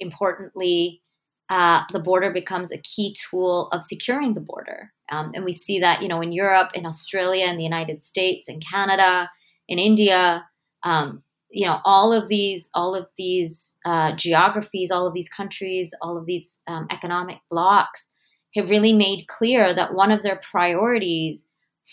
importantly, 0.00 1.00
uh, 1.48 1.82
the 1.92 2.00
border 2.00 2.30
becomes 2.30 2.72
a 2.72 2.78
key 2.78 3.14
tool 3.14 3.68
of 3.68 3.82
securing 3.82 4.34
the 4.34 4.40
border. 4.40 4.92
Um, 5.10 5.30
and 5.34 5.44
we 5.44 5.52
see 5.52 5.78
that, 5.80 6.02
you 6.02 6.08
know, 6.08 6.20
in 6.20 6.32
Europe, 6.32 6.72
in 6.74 6.84
Australia, 6.84 7.46
in 7.46 7.56
the 7.56 7.62
United 7.62 8.02
States, 8.02 8.48
in 8.48 8.60
Canada, 8.60 9.30
in 9.68 9.78
India, 9.78 10.46
um, 10.82 11.22
you 11.48 11.66
know, 11.66 11.80
all 11.84 12.12
of 12.12 12.28
these, 12.28 12.68
all 12.74 12.94
of 12.94 13.08
these 13.16 13.76
uh, 13.84 14.14
geographies, 14.16 14.90
all 14.90 15.06
of 15.06 15.14
these 15.14 15.28
countries, 15.28 15.94
all 16.02 16.18
of 16.18 16.26
these 16.26 16.62
um, 16.66 16.86
economic 16.90 17.38
blocks 17.48 18.10
have 18.56 18.70
really 18.70 18.92
made 18.92 19.26
clear 19.28 19.74
that 19.74 19.94
one 19.94 20.10
of 20.10 20.22
their 20.22 20.36
priorities 20.36 21.48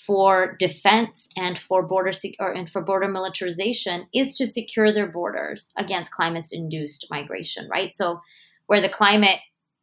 for 0.06 0.56
defense 0.58 1.30
and 1.38 1.60
for 1.60 1.84
border 1.84 2.12
sec- 2.12 2.36
or, 2.40 2.52
and 2.52 2.70
for 2.70 2.82
border 2.82 3.08
militarization 3.08 4.08
is 4.14 4.36
to 4.36 4.48
secure 4.48 4.92
their 4.92 5.08
borders 5.08 5.72
against 5.78 6.12
climate-induced 6.12 7.08
migration, 7.12 7.70
right? 7.70 7.94
So 7.94 8.20
where 8.66 8.82
the 8.82 8.90
climate, 8.90 9.38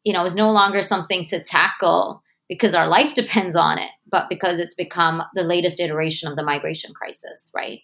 you 0.04 0.12
know, 0.12 0.24
is 0.24 0.34
no 0.34 0.50
longer 0.50 0.82
something 0.82 1.26
to 1.26 1.42
tackle 1.42 2.22
because 2.48 2.74
our 2.74 2.88
life 2.88 3.14
depends 3.14 3.54
on 3.54 3.78
it, 3.78 3.90
but 4.10 4.28
because 4.28 4.58
it's 4.58 4.74
become 4.74 5.22
the 5.34 5.44
latest 5.44 5.78
iteration 5.78 6.28
of 6.28 6.36
the 6.36 6.42
migration 6.42 6.92
crisis, 6.92 7.52
right? 7.54 7.80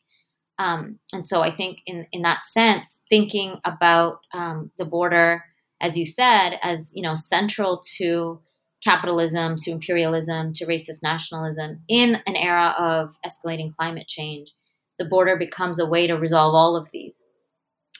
Um, 0.58 0.98
and 1.12 1.24
so 1.24 1.42
I 1.42 1.50
think 1.50 1.82
in, 1.86 2.06
in 2.10 2.22
that 2.22 2.42
sense, 2.42 3.00
thinking 3.08 3.60
about 3.64 4.20
um, 4.34 4.72
the 4.78 4.84
border, 4.84 5.44
as 5.80 5.96
you 5.96 6.04
said, 6.04 6.58
as 6.62 6.90
you 6.94 7.02
know, 7.02 7.14
central 7.14 7.80
to 7.98 8.40
capitalism, 8.86 9.56
to 9.56 9.72
imperialism, 9.72 10.52
to 10.52 10.64
racist 10.64 11.02
nationalism 11.02 11.80
in 11.88 12.18
an 12.26 12.36
era 12.36 12.72
of 12.78 13.16
escalating 13.26 13.74
climate 13.74 14.06
change, 14.06 14.54
the 14.98 15.04
border 15.04 15.36
becomes 15.36 15.80
a 15.80 15.86
way 15.86 16.06
to 16.06 16.14
resolve 16.14 16.54
all 16.54 16.76
of 16.76 16.90
these 16.92 17.24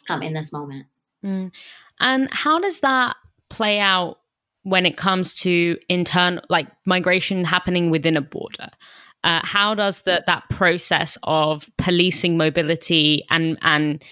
um, 0.09 0.23
in 0.23 0.33
this 0.33 0.53
moment. 0.53 0.87
Mm. 1.25 1.51
And 1.99 2.29
how 2.31 2.61
does 2.61 2.81
that 2.81 3.17
play 3.51 3.81
out 3.81 4.19
when 4.63 4.87
it 4.87 4.97
comes 4.97 5.35
to 5.35 5.77
internal, 5.89 6.43
like 6.49 6.69
migration 6.85 7.45
happening 7.45 7.91
within 7.91 8.17
a 8.17 8.23
border? 8.23 8.71
Uh, 9.25 9.41
how 9.43 9.75
does 9.75 10.03
the, 10.03 10.23
that 10.29 10.45
process 10.51 11.19
of 11.25 11.69
policing 11.79 12.37
mobility 12.37 13.25
and 13.29 13.59
and 13.63 14.05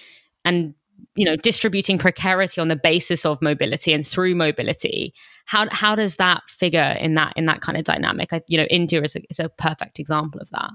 and 0.43 0.73
you 1.15 1.25
know 1.25 1.35
distributing 1.35 1.97
precarity 1.97 2.59
on 2.59 2.67
the 2.67 2.75
basis 2.75 3.25
of 3.25 3.41
mobility 3.41 3.93
and 3.93 4.05
through 4.05 4.35
mobility 4.35 5.13
how 5.45 5.67
how 5.71 5.95
does 5.95 6.17
that 6.17 6.41
figure 6.47 6.95
in 6.99 7.13
that 7.13 7.33
in 7.35 7.45
that 7.45 7.61
kind 7.61 7.77
of 7.77 7.83
dynamic? 7.83 8.33
I, 8.33 8.41
you 8.47 8.57
know 8.57 8.65
india 8.65 9.01
is 9.01 9.15
a, 9.15 9.21
is 9.29 9.39
a 9.39 9.49
perfect 9.49 9.99
example 9.99 10.41
of 10.41 10.49
that. 10.51 10.71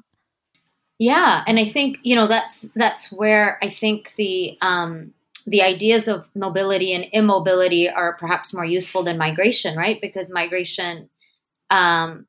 Yeah 0.99 1.43
and 1.47 1.59
i 1.59 1.65
think 1.65 1.99
you 2.03 2.17
know 2.17 2.27
that's 2.27 2.67
that's 2.75 3.13
where 3.13 3.59
i 3.63 3.69
think 3.69 4.15
the 4.17 4.57
um 4.63 5.13
the 5.47 5.63
ideas 5.63 6.07
of 6.07 6.29
mobility 6.35 6.93
and 6.93 7.07
immobility 7.13 7.89
are 7.89 8.13
perhaps 8.15 8.55
more 8.55 8.65
useful 8.65 9.03
than 9.03 9.19
migration 9.19 9.77
right? 9.77 10.01
Because 10.01 10.33
migration 10.33 11.09
um 11.71 12.27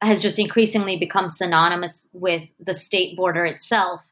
has 0.00 0.20
just 0.20 0.38
increasingly 0.38 0.98
become 0.98 1.28
synonymous 1.28 2.08
with 2.12 2.48
the 2.58 2.74
state 2.74 3.16
border 3.16 3.44
itself 3.44 4.11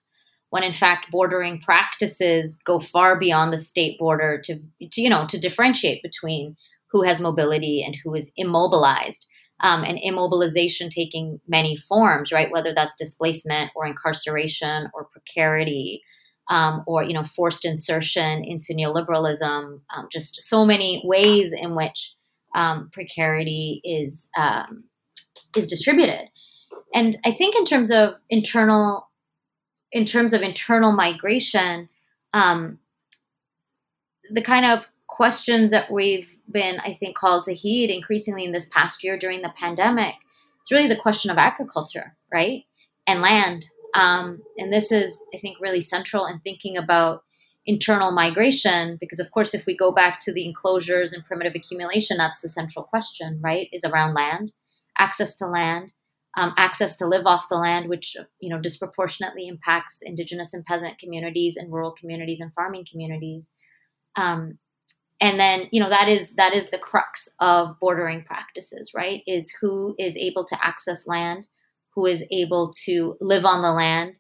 when 0.51 0.63
in 0.63 0.73
fact 0.73 1.11
bordering 1.11 1.61
practices 1.61 2.59
go 2.65 2.79
far 2.79 3.19
beyond 3.19 3.53
the 3.53 3.59
state 3.59 3.99
border 3.99 4.41
to, 4.43 4.59
to 4.91 5.01
you 5.01 5.09
know 5.09 5.27
to 5.27 5.39
differentiate 5.39 6.03
between 6.03 6.57
who 6.91 7.03
has 7.03 7.21
mobility 7.21 7.83
and 7.85 7.97
who 8.03 8.15
is 8.15 8.33
immobilized 8.37 9.27
um, 9.61 9.85
and 9.85 9.99
immobilization 9.99 10.91
taking 10.91 11.41
many 11.49 11.77
forms 11.77 12.33
right 12.33 12.51
whether 12.51 12.75
that's 12.75 12.97
displacement 12.97 13.71
or 13.75 13.87
incarceration 13.87 14.89
or 14.95 15.09
precarity 15.13 16.01
um, 16.49 16.83
or 16.87 17.03
you 17.03 17.13
know 17.13 17.25
forced 17.25 17.65
insertion 17.65 18.45
into 18.45 18.75
neoliberalism 18.75 19.81
um, 19.95 20.09
just 20.11 20.43
so 20.43 20.65
many 20.65 21.03
ways 21.05 21.53
in 21.53 21.75
which 21.75 22.15
um, 22.55 22.91
precarity 22.93 23.81
is 23.85 24.29
um, 24.37 24.85
is 25.57 25.67
distributed. 25.67 26.29
And 26.95 27.17
I 27.25 27.31
think 27.31 27.57
in 27.57 27.65
terms 27.65 27.91
of 27.91 28.15
internal 28.29 29.09
in 29.93 30.05
terms 30.05 30.33
of 30.33 30.43
internal 30.43 30.93
migration, 30.93 31.89
um, 32.33 32.79
the 34.31 34.43
kind 34.43 34.65
of 34.65 34.87
questions 35.07 35.71
that 35.73 35.91
we've 35.91 36.37
been, 36.51 36.79
I 36.81 36.95
think, 36.95 37.17
called 37.17 37.45
to 37.45 37.55
heed 37.55 37.91
increasingly 37.91 38.45
in 38.45 38.53
this 38.53 38.69
past 38.69 39.03
year 39.03 39.19
during 39.19 39.43
the 39.43 39.53
pandemic, 39.57 40.15
it's 40.61 40.71
really 40.71 40.89
the 40.89 41.01
question 41.01 41.31
of 41.31 41.39
agriculture, 41.39 42.17
right, 42.33 42.65
and 43.07 43.21
land. 43.21 43.67
Um, 43.95 44.43
and 44.57 44.73
this 44.73 44.93
is, 44.93 45.23
I 45.35 45.39
think, 45.39 45.59
really 45.61 45.81
central 45.81 46.27
in 46.27 46.39
thinking 46.41 46.77
about 46.77 47.25
internal 47.67 48.13
migration, 48.13 48.97
because 49.01 49.19
of 49.19 49.31
course, 49.33 49.53
if 49.53 49.67
we 49.67 49.77
go 49.77 49.93
back 49.93 50.19
to 50.21 50.33
the 50.33 50.47
enclosures 50.47 51.13
and 51.13 51.25
primitive 51.25 51.55
accumulation, 51.57 52.17
that's 52.17 52.41
the 52.41 52.49
central 52.49 52.85
question, 52.85 53.41
right, 53.43 53.69
is 53.73 53.85
around 53.85 54.15
land 54.15 54.53
access 54.99 55.35
to 55.37 55.47
land, 55.47 55.93
um, 56.37 56.53
access 56.57 56.97
to 56.97 57.07
live 57.07 57.27
off 57.27 57.49
the 57.49 57.57
land, 57.57 57.89
which 57.89 58.17
you 58.41 58.51
know 58.51 58.61
disproportionately 58.61 59.49
impacts 59.49 60.01
indigenous 60.03 60.55
and 60.55 60.65
peasant 60.65 60.99
communities 60.99 61.57
and 61.57 61.73
rural 61.73 61.93
communities 61.93 62.41
and 62.41 62.53
farming 62.55 62.85
communities. 62.91 63.49
Um, 64.17 64.59
and 65.21 65.39
then 65.39 65.69
you 65.71 65.81
know 65.81 65.91
that 65.91 66.09
is 66.09 66.35
that 66.35 66.55
is 66.55 66.71
the 66.71 66.79
crux 66.79 67.29
of 67.41 67.79
bordering 67.81 68.25
practices, 68.25 68.93
right? 68.95 69.23
Is 69.27 69.55
who 69.61 69.95
is 69.99 70.17
able 70.17 70.45
to 70.47 70.59
access 70.65 71.07
land, 71.07 71.47
who 71.95 72.07
is 72.07 72.25
able 72.31 72.73
to 72.85 73.17
live 73.21 73.45
on 73.45 73.61
the 73.61 73.73
land, 73.73 74.19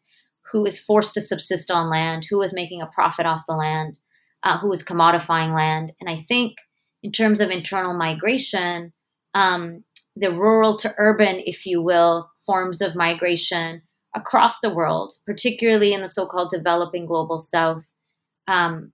who 0.52 0.66
is 0.66 0.78
forced 0.78 1.14
to 1.14 1.20
subsist 1.20 1.70
on 1.70 1.90
land, 1.90 2.26
who 2.28 2.42
is 2.42 2.52
making 2.52 2.82
a 2.82 2.86
profit 2.86 3.26
off 3.26 3.42
the 3.46 3.54
land, 3.54 3.98
uh, 4.42 4.58
who 4.58 4.72
is 4.72 4.82
commodifying 4.82 5.54
land. 5.54 5.92
And 6.00 6.10
I 6.10 6.16
think 6.28 6.56
in 7.02 7.12
terms 7.12 7.40
of 7.40 7.50
internal 7.50 7.96
migration, 7.96 8.92
um, 9.32 9.84
the 10.20 10.32
rural 10.32 10.76
to 10.78 10.94
urban, 10.98 11.40
if 11.46 11.66
you 11.66 11.82
will, 11.82 12.30
forms 12.46 12.80
of 12.80 12.94
migration 12.94 13.82
across 14.14 14.60
the 14.60 14.72
world, 14.74 15.14
particularly 15.26 15.92
in 15.92 16.00
the 16.00 16.08
so-called 16.08 16.50
developing 16.50 17.06
global 17.06 17.38
south, 17.38 17.92
um, 18.46 18.92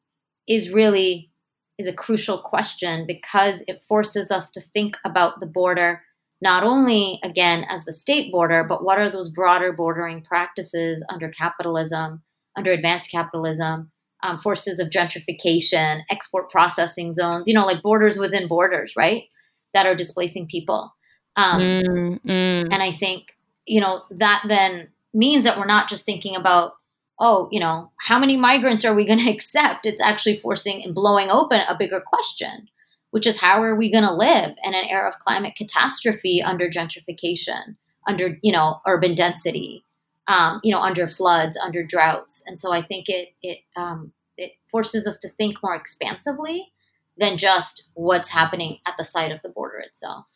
is 0.48 0.70
really 0.70 1.30
is 1.78 1.86
a 1.86 1.92
crucial 1.92 2.38
question 2.38 3.06
because 3.06 3.62
it 3.66 3.82
forces 3.82 4.30
us 4.30 4.50
to 4.50 4.60
think 4.60 4.96
about 5.04 5.40
the 5.40 5.46
border 5.46 6.02
not 6.42 6.62
only 6.62 7.18
again 7.22 7.64
as 7.68 7.84
the 7.84 7.92
state 7.92 8.30
border, 8.30 8.64
but 8.64 8.84
what 8.84 8.98
are 8.98 9.10
those 9.10 9.30
broader 9.30 9.72
bordering 9.72 10.22
practices 10.22 11.04
under 11.08 11.30
capitalism, 11.30 12.22
under 12.56 12.72
advanced 12.72 13.10
capitalism, 13.10 13.90
um, 14.22 14.38
forces 14.38 14.78
of 14.78 14.90
gentrification, 14.90 16.00
export 16.10 16.50
processing 16.50 17.12
zones, 17.12 17.48
you 17.48 17.54
know, 17.54 17.64
like 17.64 17.82
borders 17.82 18.18
within 18.18 18.48
borders, 18.48 18.94
right? 18.96 19.24
That 19.72 19.86
are 19.86 19.94
displacing 19.94 20.46
people. 20.46 20.92
Um, 21.36 21.60
mm, 21.60 22.24
mm. 22.24 22.68
And 22.72 22.82
I 22.82 22.90
think, 22.90 23.36
you 23.66 23.80
know, 23.80 24.02
that 24.10 24.44
then 24.48 24.88
means 25.12 25.44
that 25.44 25.58
we're 25.58 25.66
not 25.66 25.88
just 25.88 26.06
thinking 26.06 26.34
about, 26.34 26.72
oh, 27.20 27.48
you 27.50 27.60
know, 27.60 27.92
how 28.00 28.18
many 28.18 28.36
migrants 28.36 28.84
are 28.84 28.94
we 28.94 29.06
going 29.06 29.18
to 29.24 29.30
accept? 29.30 29.86
It's 29.86 30.02
actually 30.02 30.36
forcing 30.36 30.82
and 30.82 30.94
blowing 30.94 31.30
open 31.30 31.60
a 31.68 31.76
bigger 31.78 32.02
question, 32.04 32.68
which 33.10 33.26
is 33.26 33.40
how 33.40 33.62
are 33.62 33.76
we 33.76 33.90
going 33.90 34.04
to 34.04 34.12
live 34.12 34.56
in 34.64 34.74
an 34.74 34.84
era 34.88 35.08
of 35.08 35.18
climate 35.18 35.54
catastrophe 35.56 36.42
under 36.42 36.68
gentrification, 36.68 37.76
under, 38.06 38.38
you 38.42 38.52
know, 38.52 38.80
urban 38.86 39.14
density, 39.14 39.84
um, 40.28 40.60
you 40.64 40.72
know, 40.72 40.80
under 40.80 41.06
floods, 41.06 41.58
under 41.58 41.82
droughts. 41.82 42.42
And 42.46 42.58
so 42.58 42.72
I 42.72 42.82
think 42.82 43.08
it, 43.08 43.30
it, 43.42 43.58
um, 43.76 44.12
it 44.36 44.52
forces 44.70 45.06
us 45.06 45.18
to 45.18 45.28
think 45.28 45.62
more 45.62 45.74
expansively 45.74 46.72
than 47.18 47.38
just 47.38 47.88
what's 47.94 48.30
happening 48.30 48.78
at 48.86 48.94
the 48.98 49.04
site 49.04 49.32
of 49.32 49.40
the 49.42 49.48
border 49.48 49.78
itself. 49.78 50.26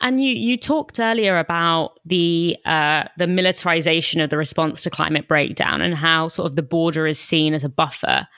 And 0.00 0.22
you 0.22 0.30
you 0.30 0.56
talked 0.56 1.00
earlier 1.00 1.38
about 1.38 1.98
the 2.04 2.56
uh, 2.64 3.04
the 3.16 3.26
militarization 3.26 4.20
of 4.20 4.30
the 4.30 4.36
response 4.36 4.82
to 4.82 4.90
climate 4.90 5.26
breakdown 5.26 5.80
and 5.80 5.94
how 5.94 6.28
sort 6.28 6.50
of 6.50 6.56
the 6.56 6.62
border 6.62 7.06
is 7.06 7.18
seen 7.18 7.54
as 7.54 7.64
a 7.64 7.68
buffer 7.68 8.28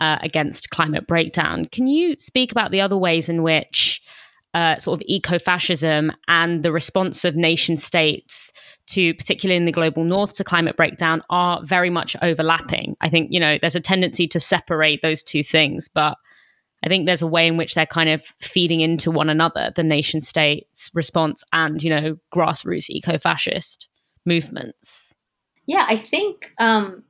uh, 0.00 0.18
against 0.22 0.70
climate 0.70 1.06
breakdown. 1.06 1.66
Can 1.66 1.86
you 1.86 2.16
speak 2.18 2.50
about 2.50 2.72
the 2.72 2.80
other 2.80 2.96
ways 2.96 3.28
in 3.28 3.42
which 3.42 4.02
uh, 4.54 4.78
sort 4.78 5.00
of 5.00 5.04
eco-fascism 5.08 6.12
and 6.28 6.62
the 6.62 6.72
response 6.72 7.24
of 7.24 7.34
nation 7.34 7.76
states 7.76 8.52
to 8.86 9.12
particularly 9.14 9.56
in 9.56 9.64
the 9.64 9.72
global 9.72 10.04
north 10.04 10.34
to 10.34 10.44
climate 10.44 10.76
breakdown 10.76 11.22
are 11.28 11.60
very 11.64 11.90
much 11.90 12.14
overlapping 12.22 12.96
i 13.00 13.08
think 13.08 13.32
you 13.32 13.40
know 13.40 13.58
there's 13.60 13.74
a 13.74 13.80
tendency 13.80 14.28
to 14.28 14.38
separate 14.38 15.02
those 15.02 15.24
two 15.24 15.42
things 15.42 15.88
but 15.88 16.16
I 16.84 16.88
think 16.88 17.06
there's 17.06 17.22
a 17.22 17.26
way 17.26 17.46
in 17.46 17.56
which 17.56 17.74
they're 17.74 17.86
kind 17.86 18.10
of 18.10 18.26
feeding 18.40 18.82
into 18.82 19.10
one 19.10 19.30
another, 19.30 19.72
the 19.74 19.82
nation 19.82 20.20
state's 20.20 20.90
response 20.92 21.42
and, 21.50 21.82
you 21.82 21.88
know, 21.88 22.18
grassroots 22.32 22.90
eco 22.90 23.18
fascist 23.18 23.88
movements. 24.26 25.14
Yeah, 25.66 25.86
I 25.88 25.96
think 25.96 26.52
um, 26.58 27.04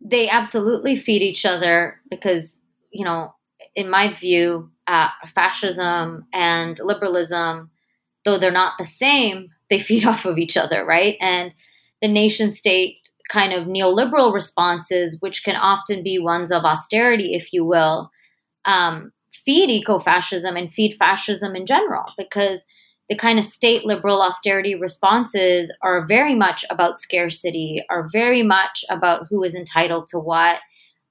they 0.00 0.28
absolutely 0.28 0.96
feed 0.96 1.22
each 1.22 1.46
other 1.46 2.00
because, 2.10 2.60
you 2.90 3.04
know, 3.04 3.32
in 3.76 3.88
my 3.88 4.12
view, 4.12 4.72
uh, 4.88 5.10
fascism 5.32 6.26
and 6.32 6.80
liberalism, 6.82 7.70
though 8.24 8.36
they're 8.36 8.50
not 8.50 8.78
the 8.78 8.84
same, 8.84 9.50
they 9.68 9.78
feed 9.78 10.04
off 10.04 10.26
of 10.26 10.38
each 10.38 10.56
other, 10.56 10.84
right? 10.84 11.16
And 11.20 11.54
the 12.02 12.08
nation 12.08 12.50
state 12.50 12.96
kind 13.28 13.52
of 13.52 13.68
neoliberal 13.68 14.34
responses, 14.34 15.18
which 15.20 15.44
can 15.44 15.54
often 15.54 16.02
be 16.02 16.18
ones 16.18 16.50
of 16.50 16.64
austerity, 16.64 17.34
if 17.34 17.52
you 17.52 17.64
will, 17.64 18.10
um, 18.64 19.12
feed 19.44 19.70
eco-fascism 19.70 20.56
and 20.56 20.72
feed 20.72 20.94
fascism 20.94 21.56
in 21.56 21.66
general 21.66 22.04
because 22.16 22.66
the 23.08 23.16
kind 23.16 23.38
of 23.38 23.44
state 23.44 23.84
liberal 23.84 24.22
austerity 24.22 24.76
responses 24.76 25.74
are 25.82 26.06
very 26.06 26.34
much 26.34 26.64
about 26.70 26.98
scarcity, 26.98 27.82
are 27.90 28.08
very 28.12 28.42
much 28.42 28.84
about 28.88 29.26
who 29.28 29.42
is 29.42 29.54
entitled 29.54 30.06
to 30.06 30.18
what, 30.18 30.60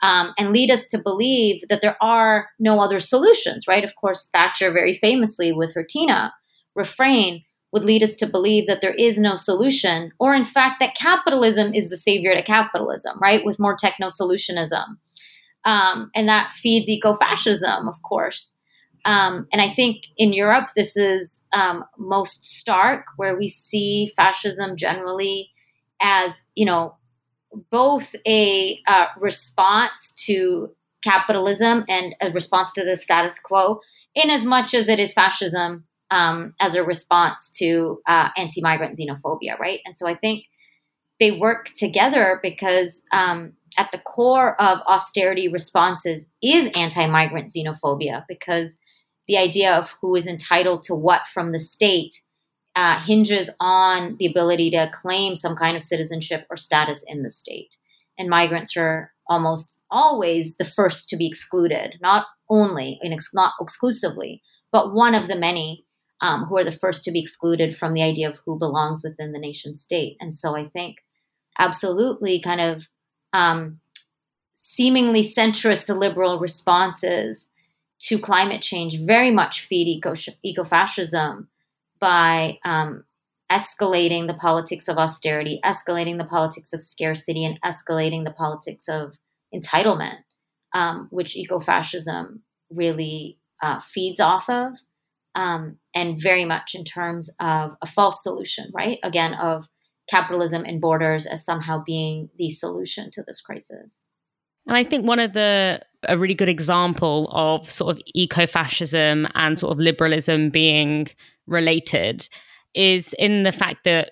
um, 0.01 0.33
and 0.37 0.53
lead 0.53 0.71
us 0.71 0.87
to 0.87 0.97
believe 0.97 1.61
that 1.67 1.81
there 1.81 1.97
are 2.01 2.47
no 2.57 2.79
other 2.79 3.01
solutions, 3.01 3.67
right? 3.67 3.83
Of 3.83 3.95
course, 3.95 4.29
Thatcher 4.31 4.71
very 4.71 4.95
famously 4.95 5.51
with 5.51 5.73
her 5.73 5.83
Tina 5.83 6.33
refrain 6.73 7.43
would 7.73 7.83
lead 7.83 8.01
us 8.01 8.15
to 8.15 8.25
believe 8.25 8.65
that 8.65 8.81
there 8.81 8.93
is 8.93 9.19
no 9.19 9.35
solution, 9.35 10.11
or 10.19 10.33
in 10.33 10.45
fact, 10.45 10.79
that 10.79 10.95
capitalism 10.95 11.73
is 11.73 11.89
the 11.89 11.97
savior 11.97 12.33
to 12.33 12.41
capitalism, 12.41 13.19
right? 13.21 13.45
With 13.45 13.59
more 13.59 13.75
techno 13.75 14.07
solutionism. 14.07 14.97
Um, 15.65 16.09
and 16.15 16.27
that 16.29 16.51
feeds 16.51 16.89
eco-fascism, 16.89 17.87
of 17.87 18.01
course. 18.03 18.55
Um, 19.05 19.47
and 19.51 19.61
I 19.61 19.69
think 19.69 20.05
in 20.17 20.33
Europe, 20.33 20.69
this 20.75 20.97
is 20.97 21.43
um, 21.53 21.83
most 21.97 22.45
stark, 22.45 23.05
where 23.17 23.37
we 23.37 23.47
see 23.47 24.11
fascism 24.15 24.75
generally 24.75 25.51
as, 26.01 26.43
you 26.55 26.65
know, 26.65 26.95
both 27.71 28.15
a 28.27 28.79
uh, 28.87 29.07
response 29.17 30.13
to 30.25 30.69
capitalism 31.03 31.85
and 31.89 32.15
a 32.21 32.31
response 32.31 32.73
to 32.73 32.83
the 32.83 32.95
status 32.95 33.39
quo, 33.39 33.79
in 34.15 34.29
as 34.29 34.45
much 34.45 34.73
as 34.73 34.87
it 34.89 34.99
is 34.99 35.13
fascism 35.13 35.85
um, 36.11 36.53
as 36.59 36.75
a 36.75 36.83
response 36.83 37.49
to 37.57 38.01
uh, 38.07 38.29
anti-migrant 38.37 38.97
xenophobia, 38.97 39.57
right? 39.59 39.79
And 39.85 39.97
so 39.97 40.07
I 40.07 40.15
think 40.15 40.45
they 41.19 41.31
work 41.31 41.67
together 41.77 42.39
because 42.41 43.03
um, 43.11 43.53
at 43.77 43.91
the 43.91 43.99
core 43.99 44.59
of 44.61 44.79
austerity 44.87 45.47
responses 45.47 46.25
is 46.41 46.69
anti-migrant 46.75 47.51
xenophobia, 47.51 48.25
because 48.27 48.79
the 49.27 49.37
idea 49.37 49.73
of 49.73 49.93
who 50.01 50.15
is 50.15 50.25
entitled 50.25 50.83
to 50.83 50.95
what 50.95 51.27
from 51.33 51.51
the 51.51 51.59
state 51.59 52.13
uh, 52.75 53.01
hinges 53.01 53.49
on 53.59 54.15
the 54.17 54.25
ability 54.25 54.71
to 54.71 54.89
claim 54.93 55.35
some 55.35 55.55
kind 55.55 55.75
of 55.75 55.83
citizenship 55.83 56.45
or 56.49 56.57
status 56.57 57.03
in 57.07 57.23
the 57.23 57.29
state. 57.29 57.77
And 58.17 58.29
migrants 58.29 58.75
are 58.77 59.11
almost 59.27 59.83
always 59.91 60.57
the 60.57 60.65
first 60.65 61.09
to 61.09 61.17
be 61.17 61.27
excluded, 61.27 61.97
not 62.01 62.25
only, 62.49 62.99
and 63.01 63.13
ex- 63.13 63.33
not 63.33 63.53
exclusively, 63.61 64.41
but 64.71 64.93
one 64.93 65.13
of 65.13 65.27
the 65.27 65.35
many 65.35 65.85
um, 66.21 66.45
who 66.45 66.57
are 66.57 66.63
the 66.63 66.71
first 66.71 67.03
to 67.05 67.11
be 67.11 67.19
excluded 67.19 67.75
from 67.75 67.93
the 67.93 68.01
idea 68.01 68.29
of 68.29 68.39
who 68.45 68.57
belongs 68.57 69.01
within 69.03 69.31
the 69.31 69.39
nation 69.39 69.75
state. 69.75 70.17
And 70.19 70.33
so 70.35 70.55
I 70.55 70.67
think 70.67 70.97
absolutely 71.57 72.41
kind 72.41 72.61
of 72.61 72.87
um, 73.33 73.79
seemingly 74.55 75.21
centrist 75.23 75.95
liberal 75.95 76.39
responses 76.39 77.49
to 77.99 78.17
climate 78.17 78.61
change 78.61 78.99
very 78.99 79.31
much 79.31 79.61
feed 79.61 79.87
eco 79.87 80.13
ecofascism 80.13 81.47
by 81.99 82.57
um, 82.63 83.03
escalating 83.51 84.27
the 84.27 84.35
politics 84.35 84.87
of 84.87 84.97
austerity, 84.97 85.59
escalating 85.65 86.17
the 86.17 86.25
politics 86.25 86.71
of 86.71 86.81
scarcity, 86.81 87.43
and 87.43 87.59
escalating 87.61 88.23
the 88.23 88.31
politics 88.31 88.87
of 88.87 89.17
entitlement, 89.53 90.17
um, 90.73 91.07
which 91.11 91.35
ecofascism 91.35 92.39
really 92.69 93.37
uh, 93.61 93.79
feeds 93.79 94.19
off 94.19 94.49
of, 94.49 94.77
um, 95.35 95.77
and 95.95 96.21
very 96.21 96.45
much 96.45 96.75
in 96.75 96.83
terms 96.83 97.29
of 97.39 97.75
a 97.81 97.87
false 97.87 98.23
solution, 98.23 98.71
right? 98.73 98.99
Again, 99.03 99.33
of 99.33 99.67
capitalism 100.09 100.63
and 100.65 100.81
borders 100.81 101.25
as 101.25 101.45
somehow 101.45 101.83
being 101.85 102.29
the 102.37 102.49
solution 102.49 103.09
to 103.11 103.23
this 103.27 103.41
crisis. 103.41 104.09
And 104.67 104.77
I 104.77 104.83
think 104.83 105.05
one 105.05 105.19
of 105.19 105.33
the 105.33 105.81
a 106.07 106.17
really 106.17 106.33
good 106.33 106.49
example 106.49 107.29
of 107.31 107.69
sort 107.69 107.95
of 107.95 108.01
eco-fascism 108.15 109.27
and 109.35 109.59
sort 109.59 109.73
of 109.73 109.79
liberalism 109.79 110.49
being 110.49 111.09
related 111.45 112.29
is 112.73 113.13
in 113.19 113.43
the 113.43 113.51
fact 113.51 113.83
that 113.83 114.11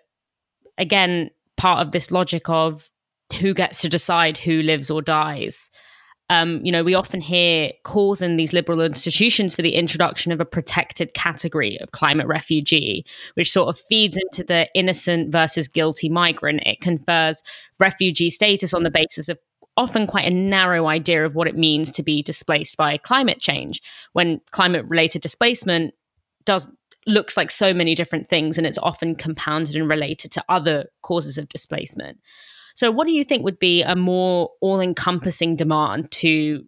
again 0.77 1.29
part 1.55 1.79
of 1.79 1.91
this 1.91 2.11
logic 2.11 2.49
of 2.49 2.89
who 3.39 3.53
gets 3.53 3.81
to 3.81 3.89
decide 3.89 4.37
who 4.37 4.61
lives 4.61 4.89
or 4.89 5.01
dies 5.01 5.69
um, 6.29 6.59
you 6.65 6.71
know, 6.71 6.83
we 6.83 6.93
often 6.93 7.21
hear 7.21 7.71
calls 7.83 8.21
in 8.21 8.35
these 8.35 8.51
liberal 8.51 8.81
institutions 8.81 9.55
for 9.55 9.61
the 9.61 9.75
introduction 9.75 10.31
of 10.31 10.41
a 10.41 10.45
protected 10.45 11.13
category 11.13 11.79
of 11.79 11.91
climate 11.91 12.27
refugee, 12.27 13.05
which 13.35 13.51
sort 13.51 13.69
of 13.69 13.79
feeds 13.79 14.17
into 14.17 14.43
the 14.43 14.67
innocent 14.75 15.31
versus 15.31 15.67
guilty 15.69 16.09
migrant. 16.09 16.63
It 16.65 16.81
confers 16.81 17.43
refugee 17.79 18.29
status 18.29 18.73
on 18.73 18.83
the 18.83 18.91
basis 18.91 19.29
of 19.29 19.39
often 19.77 20.07
quite 20.07 20.25
a 20.25 20.33
narrow 20.33 20.87
idea 20.87 21.23
of 21.23 21.35
what 21.35 21.47
it 21.47 21.55
means 21.55 21.91
to 21.91 22.03
be 22.03 22.21
displaced 22.21 22.75
by 22.75 22.97
climate 22.97 23.39
change 23.39 23.81
when 24.13 24.41
climate 24.51 24.85
related 24.87 25.21
displacement 25.21 25.93
does 26.45 26.67
looks 27.05 27.37
like 27.37 27.49
so 27.49 27.73
many 27.73 27.95
different 27.95 28.27
things 28.27 28.57
and 28.57 28.67
it's 28.67 28.79
often 28.79 29.15
compounded 29.15 29.75
and 29.75 29.89
related 29.89 30.29
to 30.29 30.43
other 30.49 30.85
causes 31.03 31.37
of 31.37 31.47
displacement 31.47 32.19
so 32.77 32.91
what 32.91 33.07
do 33.07 33.11
you 33.11 33.23
think 33.23 33.43
would 33.43 33.57
be 33.57 33.81
a 33.81 33.95
more 33.95 34.51
all-encompassing 34.61 35.55
demand 35.55 36.11
to 36.11 36.63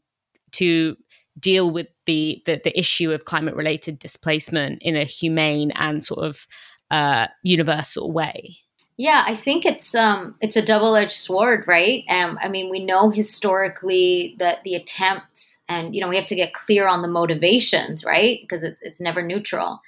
to 0.52 0.98
deal 1.40 1.72
with 1.72 1.88
the 2.06 2.42
the, 2.46 2.60
the 2.64 2.78
issue 2.78 3.12
of 3.12 3.26
climate 3.26 3.56
related 3.56 4.00
displacement 4.00 4.82
in 4.82 4.96
a 4.96 5.04
humane 5.04 5.72
and 5.76 6.04
sort 6.04 6.26
of 6.26 6.48
uh, 6.90 7.28
universal 7.44 8.12
way 8.12 8.58
yeah, 9.02 9.24
I 9.26 9.34
think 9.34 9.66
it's 9.66 9.96
um 9.96 10.36
it's 10.42 10.58
a 10.58 10.66
double 10.66 10.98
edged 10.98 11.14
sword, 11.14 11.64
right? 11.70 12.04
Um, 12.10 12.38
I 12.42 12.50
mean, 12.50 12.70
we 12.70 12.84
know 12.84 13.10
historically 13.10 14.36
that 14.40 14.66
the 14.66 14.76
attempts, 14.76 15.58
and 15.70 15.96
you 15.96 16.02
know, 16.02 16.10
we 16.10 16.18
have 16.18 16.26
to 16.26 16.36
get 16.36 16.52
clear 16.52 16.86
on 16.86 17.02
the 17.02 17.08
motivations, 17.08 18.04
right? 18.04 18.40
Because 18.42 18.62
it's 18.62 18.82
it's 18.82 19.00
never 19.00 19.22
neutral. 19.22 19.80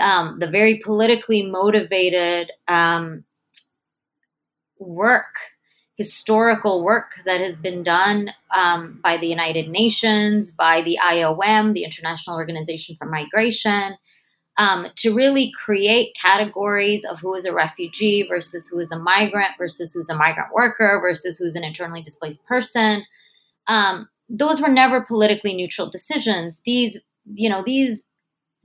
Um, 0.00 0.40
the 0.40 0.50
very 0.50 0.80
politically 0.84 1.48
motivated 1.48 2.50
um, 2.66 3.22
work, 4.80 5.34
historical 5.96 6.82
work 6.82 7.12
that 7.26 7.40
has 7.40 7.56
been 7.56 7.82
done 7.82 8.30
um, 8.56 8.98
by 9.02 9.16
the 9.16 9.26
United 9.26 9.68
Nations, 9.68 10.50
by 10.50 10.82
the 10.82 10.98
IOM, 11.04 11.74
the 11.74 11.84
International 11.84 12.36
Organization 12.36 12.96
for 12.96 13.06
Migration, 13.06 13.96
um, 14.56 14.86
to 14.96 15.14
really 15.14 15.52
create 15.52 16.16
categories 16.20 17.04
of 17.04 17.20
who 17.20 17.34
is 17.34 17.44
a 17.44 17.52
refugee 17.52 18.26
versus 18.28 18.68
who 18.68 18.78
is 18.78 18.92
a 18.92 18.98
migrant 18.98 19.52
versus 19.56 19.92
who's 19.92 20.10
a 20.10 20.16
migrant 20.16 20.52
worker 20.52 20.98
versus 21.00 21.38
who's 21.38 21.54
an 21.54 21.64
internally 21.64 22.02
displaced 22.02 22.44
person. 22.46 23.04
Um, 23.68 24.08
those 24.28 24.60
were 24.60 24.68
never 24.68 25.00
politically 25.00 25.54
neutral 25.54 25.88
decisions. 25.88 26.60
These, 26.64 27.00
you 27.32 27.48
know, 27.48 27.62
these 27.64 28.06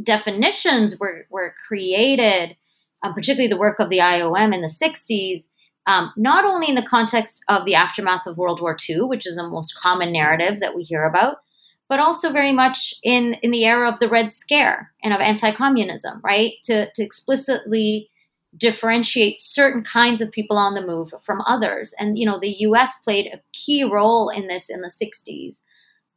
definitions 0.01 0.99
were 0.99 1.25
were 1.29 1.53
created, 1.67 2.57
um, 3.03 3.13
particularly 3.13 3.47
the 3.47 3.57
work 3.57 3.79
of 3.79 3.89
the 3.89 3.99
IOM 3.99 4.53
in 4.53 4.61
the 4.61 4.67
'60s, 4.67 5.47
um, 5.87 6.11
not 6.17 6.45
only 6.45 6.67
in 6.67 6.75
the 6.75 6.85
context 6.85 7.43
of 7.47 7.65
the 7.65 7.75
aftermath 7.75 8.25
of 8.25 8.37
World 8.37 8.61
War 8.61 8.75
II, 8.89 9.01
which 9.01 9.25
is 9.25 9.35
the 9.35 9.47
most 9.47 9.77
common 9.77 10.11
narrative 10.11 10.59
that 10.59 10.75
we 10.75 10.83
hear 10.83 11.03
about, 11.03 11.37
but 11.87 11.99
also 11.99 12.31
very 12.31 12.51
much 12.51 12.95
in 13.03 13.35
in 13.41 13.51
the 13.51 13.65
era 13.65 13.89
of 13.89 13.99
the 13.99 14.09
Red 14.09 14.31
Scare 14.31 14.91
and 15.03 15.13
of 15.13 15.21
anti-communism, 15.21 16.21
right? 16.23 16.53
To 16.63 16.91
to 16.91 17.03
explicitly 17.03 18.09
differentiate 18.57 19.37
certain 19.37 19.83
kinds 19.83 20.21
of 20.21 20.31
people 20.31 20.57
on 20.57 20.73
the 20.73 20.85
move 20.85 21.11
from 21.21 21.41
others, 21.41 21.93
and 21.99 22.17
you 22.17 22.25
know 22.25 22.39
the 22.39 22.55
U.S. 22.59 22.97
played 23.03 23.27
a 23.27 23.41
key 23.53 23.83
role 23.83 24.29
in 24.29 24.47
this 24.47 24.69
in 24.69 24.81
the 24.81 24.89
'60s. 24.89 25.61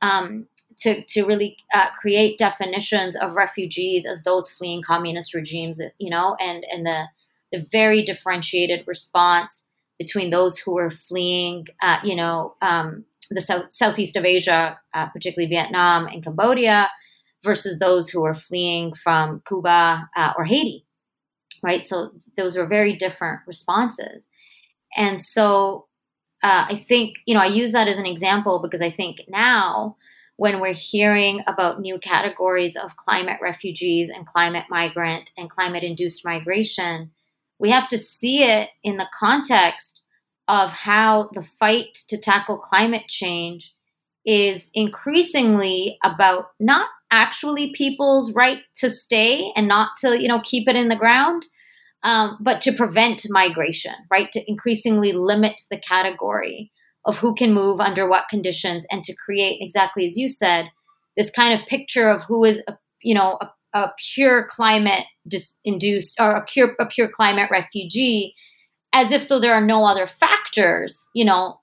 Um, 0.01 0.49
to, 0.79 1.05
to 1.07 1.25
really 1.25 1.57
uh, 1.75 1.89
create 1.99 2.39
definitions 2.39 3.17
of 3.17 3.35
refugees 3.35 4.07
as 4.07 4.23
those 4.23 4.49
fleeing 4.49 4.81
communist 4.81 5.35
regimes, 5.35 5.81
you 5.99 6.09
know, 6.09 6.37
and, 6.41 6.65
and 6.73 6.87
the, 6.87 7.09
the 7.53 7.67
very 7.73 8.03
differentiated 8.03 8.85
response 8.87 9.67
between 9.99 10.31
those 10.31 10.59
who 10.59 10.75
were 10.75 10.91
fleeing, 10.91 11.67
uh, 11.83 11.99
you 12.05 12.15
know, 12.15 12.55
um, 12.63 13.05
the 13.31 13.41
south, 13.41 13.67
southeast 13.71 14.17
of 14.17 14.25
Asia, 14.25 14.79
uh, 14.95 15.09
particularly 15.09 15.49
Vietnam 15.49 16.07
and 16.07 16.23
Cambodia, 16.23 16.89
versus 17.43 17.79
those 17.79 18.09
who 18.09 18.25
are 18.25 18.35
fleeing 18.35 18.93
from 18.95 19.43
Cuba 19.47 20.09
uh, 20.17 20.33
or 20.37 20.45
Haiti, 20.45 20.85
right? 21.63 21.85
So 21.85 22.11
those 22.37 22.57
are 22.57 22.67
very 22.67 22.97
different 22.97 23.41
responses. 23.47 24.27
And 24.97 25.23
so 25.23 25.87
uh, 26.43 26.67
I 26.69 26.75
think, 26.77 27.19
you 27.27 27.35
know, 27.35 27.41
I 27.41 27.47
use 27.47 27.73
that 27.73 27.89
as 27.89 27.99
an 27.99 28.07
example 28.07 28.61
because 28.63 28.81
I 28.81 28.91
think 28.91 29.23
now 29.29 29.97
when 30.37 30.61
we're 30.61 30.73
hearing 30.73 31.43
about 31.47 31.81
new 31.81 31.99
categories 31.99 32.77
of 32.77 32.97
climate 32.97 33.39
refugees 33.43 34.09
and 34.09 34.25
climate 34.25 34.67
migrant 34.71 35.31
and 35.37 35.51
climate 35.51 35.83
induced 35.83 36.25
migration, 36.25 37.11
we 37.59 37.71
have 37.71 37.89
to 37.89 37.99
see 37.99 38.43
it 38.43 38.71
in 38.83 38.97
the 38.97 39.09
context 39.19 40.03
of 40.47 40.71
how 40.71 41.29
the 41.35 41.43
fight 41.43 41.95
to 42.09 42.17
tackle 42.17 42.59
climate 42.59 43.07
change 43.09 43.75
is 44.25 44.71
increasingly 44.75 45.99
about 46.03 46.47
not 46.59 46.89
actually 47.11 47.73
people's 47.73 48.35
right 48.35 48.63
to 48.75 48.91
stay 48.91 49.53
and 49.57 49.67
not 49.67 49.91
to 50.01 50.21
you 50.21 50.29
know 50.29 50.41
keep 50.41 50.69
it 50.69 50.77
in 50.77 50.89
the 50.89 50.97
ground 50.97 51.47
um, 52.03 52.37
but 52.41 52.61
to 52.61 52.73
prevent 52.73 53.27
migration 53.31 53.95
right? 54.11 54.31
To 54.33 54.51
increasingly 54.51 55.13
limit 55.13 55.63
the 55.71 55.81
category 55.81 56.71
of 57.05 57.19
who 57.19 57.35
can 57.35 57.55
move 57.55 57.81
under 57.81 58.09
what 58.09 58.29
conditions 58.29 58.87
and 58.91 59.03
to 59.05 59.15
create 59.15 59.59
exactly 59.61 60.05
as 60.05 60.17
you 60.17 60.29
said 60.29 60.71
this 61.17 61.31
kind 61.31 61.59
of 61.59 61.67
picture 61.67 62.09
of 62.09 62.23
who 62.25 62.45
is 62.45 62.63
you 63.03 63.15
know 63.15 63.39
a, 63.75 63.91
pure 64.15 64.47
climate 64.49 65.05
dis- 65.27 65.59
induced 65.65 66.21
or 66.21 66.33
a 66.33 66.45
pure, 66.45 66.75
a 66.81 66.87
pure 66.87 67.09
climate 67.09 67.51
refugee 67.51 68.35
as 68.93 69.13
if 69.13 69.29
though 69.29 69.41
there 69.41 69.55
are 69.55 69.65
no 69.65 69.85
other 69.85 70.07
factors, 70.07 71.09
you 71.15 71.25
know, 71.25 71.61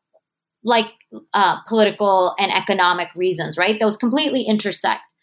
like 0.64 0.88
uh, 1.34 1.62
political 1.68 2.36
and 2.40 2.52
economic 2.52 3.10
reasons, 3.16 3.58
right? 3.58 3.80
Those 3.80 3.98
completely 3.98 4.44
intersect. 4.44 5.14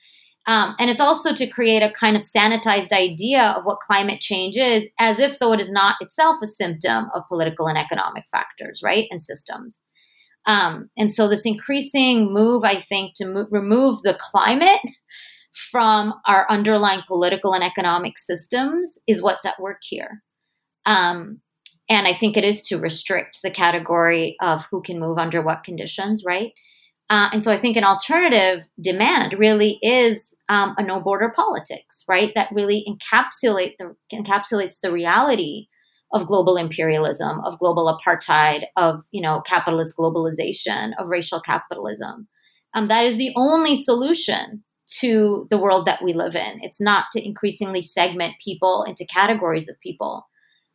Um, 0.46 0.74
and 0.80 0.90
it's 0.90 1.00
also 1.00 1.32
to 1.34 1.46
create 1.46 1.82
a 1.82 1.92
kind 1.92 2.16
of 2.16 2.22
sanitized 2.22 2.92
idea 2.92 3.54
of 3.56 3.64
what 3.64 3.78
climate 3.78 4.20
change 4.20 4.56
is, 4.56 4.88
as 4.98 5.20
if 5.20 5.38
though 5.38 5.52
it 5.52 5.60
is 5.60 5.70
not 5.70 5.96
itself 6.00 6.36
a 6.42 6.46
symptom 6.46 7.08
of 7.14 7.22
political 7.28 7.68
and 7.68 7.78
economic 7.78 8.24
factors, 8.30 8.80
right? 8.82 9.06
And 9.10 9.22
systems. 9.22 9.82
Um, 10.44 10.90
and 10.98 11.12
so, 11.12 11.28
this 11.28 11.46
increasing 11.46 12.32
move, 12.32 12.64
I 12.64 12.80
think, 12.80 13.14
to 13.16 13.26
mo- 13.26 13.46
remove 13.50 14.02
the 14.02 14.18
climate 14.18 14.80
from 15.54 16.14
our 16.26 16.50
underlying 16.50 17.02
political 17.06 17.52
and 17.54 17.64
economic 17.64 18.18
systems 18.18 18.98
is 19.06 19.22
what's 19.22 19.44
at 19.44 19.60
work 19.60 19.80
here. 19.82 20.22
Um, 20.86 21.40
and 21.88 22.06
I 22.06 22.12
think 22.12 22.36
it 22.36 22.44
is 22.44 22.62
to 22.68 22.78
restrict 22.78 23.40
the 23.42 23.50
category 23.50 24.36
of 24.40 24.64
who 24.70 24.82
can 24.82 24.98
move 24.98 25.18
under 25.18 25.42
what 25.42 25.64
conditions, 25.64 26.22
right? 26.26 26.52
Uh, 27.10 27.28
and 27.32 27.44
so 27.44 27.52
I 27.52 27.58
think 27.58 27.76
an 27.76 27.84
alternative 27.84 28.66
demand 28.80 29.34
really 29.38 29.78
is 29.82 30.34
um, 30.48 30.74
a 30.78 30.82
no 30.82 31.00
border 31.00 31.30
politics, 31.34 32.04
right? 32.08 32.32
That 32.34 32.50
really 32.52 32.86
encapsulate 32.88 33.72
the, 33.78 33.94
encapsulates 34.12 34.80
the 34.80 34.92
reality 34.92 35.66
of 36.12 36.26
global 36.26 36.56
imperialism, 36.56 37.40
of 37.44 37.58
global 37.58 37.98
apartheid, 37.98 38.64
of 38.76 39.02
you 39.10 39.20
know 39.20 39.42
capitalist 39.42 39.94
globalization, 39.98 40.92
of 40.98 41.08
racial 41.08 41.40
capitalism. 41.40 42.28
Um, 42.74 42.88
that 42.88 43.04
is 43.04 43.18
the 43.18 43.32
only 43.36 43.76
solution 43.76 44.64
to 45.00 45.46
the 45.50 45.58
world 45.58 45.86
that 45.86 46.02
we 46.02 46.12
live 46.12 46.34
in. 46.34 46.60
It's 46.62 46.80
not 46.80 47.06
to 47.12 47.24
increasingly 47.24 47.82
segment 47.82 48.34
people 48.42 48.84
into 48.86 49.06
categories 49.06 49.68
of 49.68 49.80
people, 49.80 50.28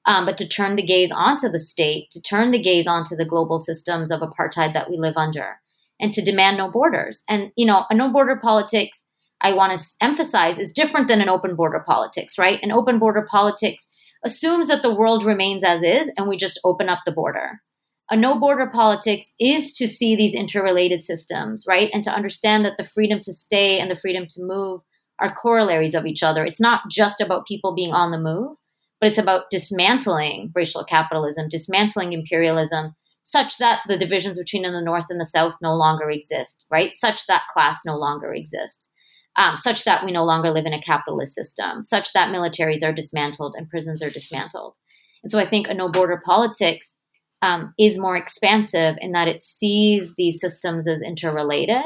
um, 0.05 0.25
but 0.25 0.37
to 0.37 0.47
turn 0.47 0.75
the 0.75 0.85
gaze 0.85 1.11
onto 1.11 1.49
the 1.49 1.59
state, 1.59 2.09
to 2.11 2.21
turn 2.21 2.51
the 2.51 2.61
gaze 2.61 2.87
onto 2.87 3.15
the 3.15 3.25
global 3.25 3.59
systems 3.59 4.11
of 4.11 4.21
apartheid 4.21 4.73
that 4.73 4.89
we 4.89 4.97
live 4.97 5.15
under, 5.17 5.59
and 5.99 6.13
to 6.13 6.23
demand 6.23 6.57
no 6.57 6.69
borders. 6.69 7.23
And, 7.29 7.51
you 7.55 7.65
know, 7.65 7.85
a 7.89 7.95
no 7.95 8.09
border 8.09 8.35
politics, 8.35 9.05
I 9.41 9.53
want 9.53 9.77
to 9.77 9.83
emphasize, 10.01 10.57
is 10.57 10.73
different 10.73 11.07
than 11.07 11.21
an 11.21 11.29
open 11.29 11.55
border 11.55 11.83
politics, 11.85 12.37
right? 12.37 12.61
An 12.63 12.71
open 12.71 12.99
border 12.99 13.27
politics 13.29 13.87
assumes 14.23 14.67
that 14.67 14.81
the 14.81 14.93
world 14.93 15.23
remains 15.23 15.63
as 15.63 15.83
is 15.83 16.11
and 16.17 16.27
we 16.27 16.37
just 16.37 16.59
open 16.63 16.89
up 16.89 16.99
the 17.05 17.11
border. 17.11 17.61
A 18.09 18.15
no 18.15 18.39
border 18.39 18.67
politics 18.67 19.33
is 19.39 19.73
to 19.73 19.87
see 19.87 20.15
these 20.15 20.33
interrelated 20.33 21.03
systems, 21.03 21.65
right? 21.67 21.89
And 21.93 22.03
to 22.03 22.11
understand 22.11 22.63
that 22.63 22.77
the 22.77 22.85
freedom 22.85 23.19
to 23.21 23.33
stay 23.33 23.79
and 23.79 23.91
the 23.91 23.97
freedom 23.97 24.25
to 24.29 24.43
move 24.43 24.81
are 25.19 25.33
corollaries 25.33 25.95
of 25.95 26.05
each 26.05 26.23
other. 26.23 26.45
It's 26.45 26.61
not 26.61 26.89
just 26.89 27.19
about 27.19 27.47
people 27.47 27.75
being 27.75 27.93
on 27.93 28.11
the 28.11 28.19
move, 28.19 28.57
but 29.01 29.09
it's 29.09 29.17
about 29.17 29.49
dismantling 29.49 30.51
racial 30.55 30.85
capitalism, 30.85 31.49
dismantling 31.49 32.13
imperialism, 32.13 32.95
such 33.21 33.57
that 33.57 33.81
the 33.87 33.97
divisions 33.97 34.39
between 34.39 34.63
the 34.63 34.81
North 34.81 35.07
and 35.09 35.19
the 35.19 35.25
South 35.25 35.57
no 35.61 35.75
longer 35.75 36.09
exist, 36.09 36.65
right? 36.71 36.93
Such 36.93 37.27
that 37.27 37.43
class 37.51 37.85
no 37.85 37.97
longer 37.97 38.33
exists, 38.33 38.89
um, 39.35 39.57
such 39.57 39.83
that 39.83 40.05
we 40.05 40.11
no 40.13 40.23
longer 40.23 40.49
live 40.49 40.65
in 40.65 40.73
a 40.73 40.81
capitalist 40.81 41.35
system, 41.35 41.83
such 41.83 42.13
that 42.13 42.33
militaries 42.33 42.87
are 42.87 42.93
dismantled 42.93 43.55
and 43.57 43.69
prisons 43.69 44.01
are 44.01 44.09
dismantled. 44.09 44.77
And 45.23 45.31
so 45.31 45.39
I 45.39 45.45
think 45.45 45.67
a 45.67 45.73
no 45.73 45.89
border 45.89 46.21
politics 46.23 46.97
um, 47.41 47.73
is 47.77 47.99
more 47.99 48.17
expansive 48.17 48.97
in 48.99 49.11
that 49.11 49.27
it 49.27 49.41
sees 49.41 50.15
these 50.15 50.39
systems 50.39 50.87
as 50.87 51.01
interrelated 51.01 51.85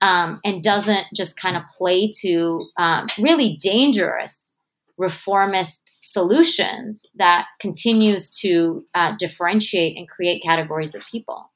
um, 0.00 0.40
and 0.44 0.62
doesn't 0.62 1.06
just 1.14 1.36
kind 1.36 1.56
of 1.56 1.62
play 1.68 2.10
to 2.20 2.68
um, 2.76 3.06
really 3.18 3.56
dangerous 3.56 4.54
reformist 4.98 5.98
solutions 6.02 7.06
that 7.14 7.46
continues 7.60 8.28
to 8.30 8.84
uh, 8.94 9.16
differentiate 9.16 9.96
and 9.96 10.08
create 10.08 10.42
categories 10.42 10.94
of 10.94 11.06
people. 11.06 11.50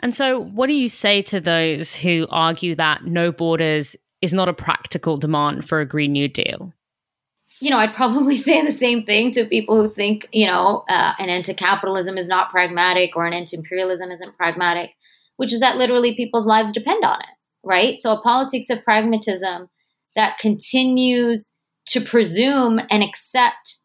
And 0.00 0.14
so, 0.14 0.40
what 0.40 0.68
do 0.68 0.74
you 0.74 0.88
say 0.88 1.22
to 1.22 1.40
those 1.40 1.94
who 1.94 2.26
argue 2.30 2.74
that 2.76 3.04
no 3.04 3.32
borders 3.32 3.96
is 4.22 4.32
not 4.32 4.48
a 4.48 4.52
practical 4.52 5.16
demand 5.16 5.68
for 5.68 5.80
a 5.80 5.86
Green 5.86 6.12
New 6.12 6.28
Deal? 6.28 6.72
You 7.60 7.70
know, 7.70 7.78
I'd 7.78 7.94
probably 7.94 8.36
say 8.48 8.64
the 8.64 8.70
same 8.70 9.04
thing 9.04 9.30
to 9.32 9.44
people 9.44 9.82
who 9.82 9.90
think, 9.92 10.28
you 10.32 10.46
know, 10.46 10.84
uh, 10.88 11.14
an 11.18 11.28
end 11.28 11.44
to 11.46 11.54
capitalism 11.54 12.16
is 12.16 12.28
not 12.28 12.50
pragmatic 12.50 13.16
or 13.16 13.26
an 13.26 13.32
end 13.32 13.48
to 13.48 13.56
imperialism 13.56 14.10
isn't 14.10 14.36
pragmatic, 14.36 14.90
which 15.36 15.52
is 15.52 15.60
that 15.60 15.76
literally 15.76 16.14
people's 16.14 16.46
lives 16.46 16.72
depend 16.72 17.04
on 17.04 17.20
it, 17.20 17.34
right? 17.64 17.98
So, 17.98 18.12
a 18.12 18.22
politics 18.22 18.70
of 18.70 18.84
pragmatism 18.84 19.68
that 20.16 20.38
continues 20.38 21.54
to 21.86 22.00
presume 22.00 22.80
and 22.90 23.02
accept 23.02 23.78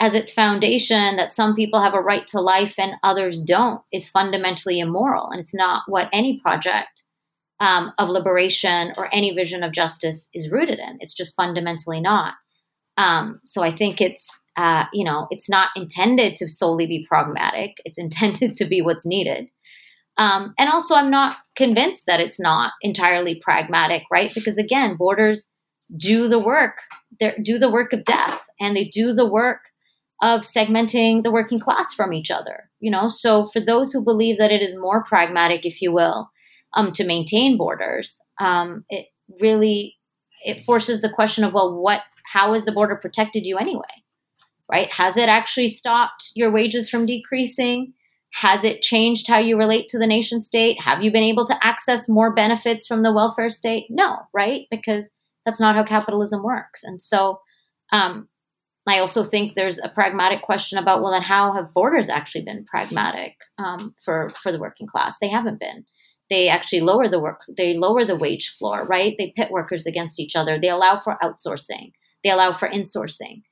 as 0.00 0.14
its 0.14 0.32
foundation 0.32 1.16
that 1.16 1.28
some 1.28 1.54
people 1.54 1.80
have 1.80 1.94
a 1.94 2.00
right 2.00 2.26
to 2.28 2.40
life 2.40 2.78
and 2.78 2.94
others 3.02 3.40
don't 3.40 3.80
is 3.92 4.08
fundamentally 4.08 4.78
immoral. 4.78 5.28
And 5.30 5.40
it's 5.40 5.54
not 5.54 5.82
what 5.88 6.08
any 6.12 6.38
project 6.38 7.02
um, 7.60 7.92
of 7.98 8.08
liberation 8.08 8.92
or 8.96 9.08
any 9.12 9.34
vision 9.34 9.64
of 9.64 9.72
justice 9.72 10.28
is 10.32 10.50
rooted 10.50 10.78
in. 10.78 10.98
It's 11.00 11.14
just 11.14 11.34
fundamentally 11.34 12.00
not. 12.00 12.34
Um, 12.98 13.40
so 13.44 13.62
I 13.62 13.70
think 13.70 14.02
it's, 14.02 14.28
uh, 14.56 14.84
you 14.92 15.04
know, 15.04 15.28
it's 15.30 15.48
not 15.48 15.70
intended 15.76 16.36
to 16.36 16.48
solely 16.48 16.86
be 16.86 17.06
pragmatic, 17.08 17.78
it's 17.86 17.98
intended 18.06 18.52
to 18.54 18.66
be 18.66 18.82
what's 18.82 19.06
needed. 19.06 19.48
Um, 20.18 20.52
and 20.58 20.68
also, 20.68 20.96
I'm 20.96 21.10
not 21.10 21.36
convinced 21.56 22.04
that 22.06 22.20
it's 22.20 22.40
not 22.40 22.72
entirely 22.82 23.40
pragmatic, 23.40 24.02
right? 24.10 24.34
Because 24.34 24.58
again, 24.58 24.96
borders 24.96 25.50
do 25.96 26.28
the 26.28 26.38
work 26.38 26.80
they 27.18 27.34
do 27.42 27.58
the 27.58 27.70
work 27.70 27.92
of 27.92 28.04
death 28.04 28.46
and 28.60 28.76
they 28.76 28.84
do 28.84 29.12
the 29.12 29.28
work 29.28 29.70
of 30.20 30.40
segmenting 30.40 31.22
the 31.22 31.30
working 31.30 31.60
class 31.60 31.94
from 31.94 32.12
each 32.12 32.30
other 32.30 32.70
you 32.80 32.90
know 32.90 33.08
so 33.08 33.46
for 33.46 33.60
those 33.60 33.92
who 33.92 34.04
believe 34.04 34.36
that 34.38 34.52
it 34.52 34.60
is 34.60 34.76
more 34.76 35.02
pragmatic 35.04 35.64
if 35.64 35.80
you 35.80 35.92
will 35.92 36.30
um, 36.74 36.92
to 36.92 37.06
maintain 37.06 37.56
borders 37.56 38.20
um, 38.40 38.84
it 38.90 39.06
really 39.40 39.96
it 40.44 40.64
forces 40.64 41.00
the 41.00 41.10
question 41.10 41.44
of 41.44 41.52
well 41.52 41.80
what 41.80 42.02
how 42.32 42.52
has 42.52 42.64
the 42.64 42.72
border 42.72 42.96
protected 42.96 43.46
you 43.46 43.56
anyway 43.56 43.82
right 44.70 44.92
has 44.92 45.16
it 45.16 45.28
actually 45.28 45.68
stopped 45.68 46.30
your 46.34 46.50
wages 46.50 46.88
from 46.88 47.06
decreasing 47.06 47.92
has 48.34 48.62
it 48.62 48.82
changed 48.82 49.26
how 49.26 49.38
you 49.38 49.56
relate 49.56 49.88
to 49.88 49.98
the 49.98 50.06
nation 50.06 50.40
state 50.40 50.80
have 50.80 51.02
you 51.02 51.10
been 51.10 51.22
able 51.22 51.46
to 51.46 51.58
access 51.66 52.08
more 52.08 52.32
benefits 52.32 52.86
from 52.86 53.02
the 53.02 53.12
welfare 53.12 53.50
state 53.50 53.86
no 53.88 54.18
right 54.32 54.66
because 54.70 55.12
that's 55.48 55.60
not 55.60 55.76
how 55.76 55.82
capitalism 55.82 56.42
works. 56.42 56.84
And 56.84 57.00
so 57.00 57.40
um, 57.90 58.28
I 58.86 58.98
also 58.98 59.24
think 59.24 59.54
there's 59.54 59.78
a 59.78 59.88
pragmatic 59.88 60.42
question 60.42 60.78
about 60.78 61.02
well, 61.02 61.12
then 61.12 61.22
how 61.22 61.54
have 61.54 61.72
borders 61.72 62.10
actually 62.10 62.44
been 62.44 62.66
pragmatic 62.66 63.36
um, 63.56 63.94
for 64.04 64.32
for 64.42 64.52
the 64.52 64.60
working 64.60 64.86
class? 64.86 65.18
They 65.18 65.28
haven't 65.28 65.58
been. 65.58 65.86
They 66.28 66.50
actually 66.50 66.80
lower 66.80 67.08
the 67.08 67.18
work. 67.18 67.40
They 67.56 67.74
lower 67.74 68.04
the 68.04 68.16
wage 68.16 68.50
floor, 68.50 68.84
right? 68.84 69.14
They 69.16 69.32
pit 69.34 69.50
workers 69.50 69.86
against 69.86 70.20
each 70.20 70.36
other. 70.36 70.58
They 70.58 70.68
allow 70.68 70.98
for 70.98 71.16
outsourcing. 71.22 71.92
They 72.24 72.30
allow 72.30 72.52
for 72.52 72.68
insourcing. 72.68 73.42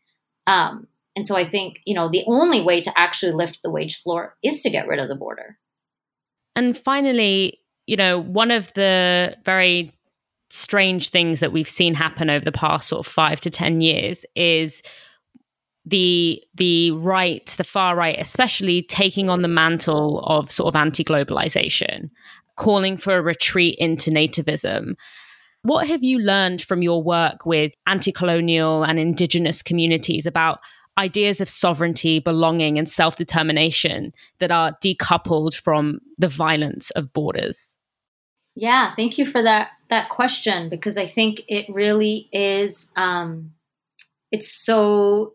Um, 0.47 0.87
and 1.17 1.27
so 1.27 1.35
I 1.35 1.49
think 1.49 1.81
you 1.87 1.95
know 1.95 2.09
the 2.09 2.25
only 2.27 2.63
way 2.63 2.81
to 2.81 2.99
actually 2.99 3.33
lift 3.33 3.63
the 3.63 3.71
wage 3.71 4.01
floor 4.01 4.37
is 4.43 4.63
to 4.63 4.71
get 4.71 4.87
rid 4.87 5.01
of 5.01 5.09
the 5.09 5.15
border. 5.15 5.59
And 6.55 6.77
finally, 6.77 7.61
you 7.87 7.97
know, 7.97 8.19
one 8.19 8.51
of 8.51 8.73
the 8.75 9.37
very 9.45 9.93
strange 10.51 11.11
things 11.11 11.41
that 11.41 11.53
we've 11.53 11.69
seen 11.69 11.95
happen 11.95 12.31
over 12.31 12.45
the 12.45 12.53
past 12.53 12.89
sort 12.89 13.05
of 13.05 13.13
five 13.13 13.41
to 13.41 13.51
10 13.51 13.81
years 13.81 14.25
is 14.35 14.83
the 15.85 16.43
the 16.55 16.91
right, 16.93 17.47
the 17.57 17.65
far 17.65 17.95
right, 17.95 18.19
especially 18.19 18.83
taking 18.83 19.31
on 19.31 19.43
the 19.43 19.49
mantle 19.49 20.21
of 20.21 20.51
sort 20.51 20.75
of 20.75 20.77
anti-globalization, 20.77 22.11
calling 22.57 22.97
for 22.97 23.17
a 23.17 23.23
retreat 23.23 23.77
into 23.79 24.11
nativism. 24.11 24.95
What 25.67 25.89
have 25.89 26.05
you 26.05 26.21
learned 26.21 26.63
from 26.63 26.81
your 26.81 27.03
work 27.03 27.45
with 27.45 27.73
anti-colonial 27.89 28.85
and 28.85 29.01
indigenous 29.01 29.63
communities 29.63 30.25
about 30.25 30.61
ideas 30.97 31.41
of 31.41 31.49
sovereignty, 31.49 32.21
belonging, 32.21 32.79
and 32.79 32.89
self-determination 32.89 34.13
that 34.39 34.53
are 34.53 34.77
decoupled 34.81 35.57
from 35.57 35.99
the 36.19 36.29
violence 36.29 36.91
of 36.93 37.13
borders? 37.13 37.81
Yeah, 38.55 38.95
thank 38.95 39.19
you 39.19 39.27
for 39.27 39.43
that 39.43 39.71
that 39.89 40.09
question 40.09 40.69
because 40.69 40.97
I 40.97 41.05
think 41.05 41.43
it 41.49 41.67
really 41.69 42.29
is 42.31 42.89
um, 42.95 43.53
it's 44.31 44.53
so 44.53 45.35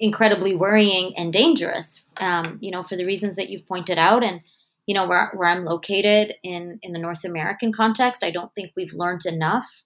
incredibly 0.00 0.56
worrying 0.56 1.16
and 1.16 1.32
dangerous. 1.32 2.02
Um, 2.16 2.58
you 2.60 2.72
know, 2.72 2.82
for 2.82 2.96
the 2.96 3.06
reasons 3.06 3.36
that 3.36 3.48
you've 3.48 3.66
pointed 3.68 3.96
out, 3.96 4.24
and 4.24 4.40
you 4.86 4.94
know 4.94 5.06
where 5.06 5.32
where 5.34 5.48
I'm 5.48 5.64
located 5.64 6.34
in 6.42 6.78
in 6.82 6.92
the 6.92 6.98
North 6.98 7.24
American 7.24 7.72
context, 7.72 8.24
I 8.24 8.30
don't 8.30 8.54
think 8.54 8.72
we've 8.76 8.94
learned 8.94 9.26
enough 9.26 9.84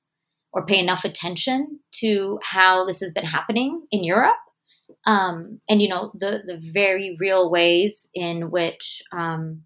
or 0.52 0.66
pay 0.66 0.78
enough 0.80 1.04
attention 1.04 1.80
to 1.92 2.38
how 2.42 2.84
this 2.84 3.00
has 3.00 3.12
been 3.12 3.24
happening 3.24 3.86
in 3.90 4.04
Europe. 4.04 4.36
Um, 5.06 5.60
and 5.68 5.80
you 5.80 5.88
know 5.88 6.12
the 6.14 6.42
the 6.46 6.60
very 6.60 7.16
real 7.18 7.50
ways 7.50 8.08
in 8.14 8.50
which 8.50 9.02
um, 9.12 9.62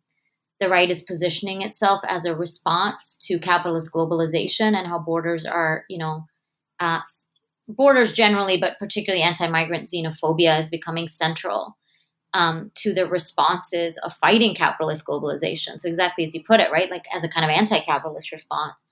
the 0.61 0.69
right 0.69 0.91
is 0.91 1.03
positioning 1.03 1.63
itself 1.63 2.01
as 2.07 2.25
a 2.25 2.35
response 2.35 3.19
to 3.27 3.39
capitalist 3.39 3.91
globalization 3.93 4.75
and 4.75 4.87
how 4.87 4.99
borders 4.99 5.45
are, 5.45 5.85
you 5.91 5.99
know, 5.99 6.27
uh, 6.81 7.01
borders 7.69 8.13
generally, 8.13 8.59
but 8.59 8.79
particularly 8.79 9.23
anti-migrant 9.23 9.89
xenophobia 9.89 10.59
is 10.59 10.69
becoming 10.69 11.09
central 11.09 11.77
um, 12.35 12.71
to 12.75 12.93
the 12.93 13.07
responses 13.07 13.97
of 13.99 14.13
fighting 14.15 14.55
capitalist 14.55 15.07
globalization. 15.07 15.79
So 15.79 15.89
exactly 15.89 16.25
as 16.25 16.35
you 16.35 16.43
put 16.43 16.61
it, 16.61 16.71
right, 16.71 16.91
like 16.91 17.05
as 17.15 17.25
a 17.25 17.29
kind 17.29 17.45
of 17.45 17.51
anti-capitalist 17.51 18.33
response. 18.33 18.87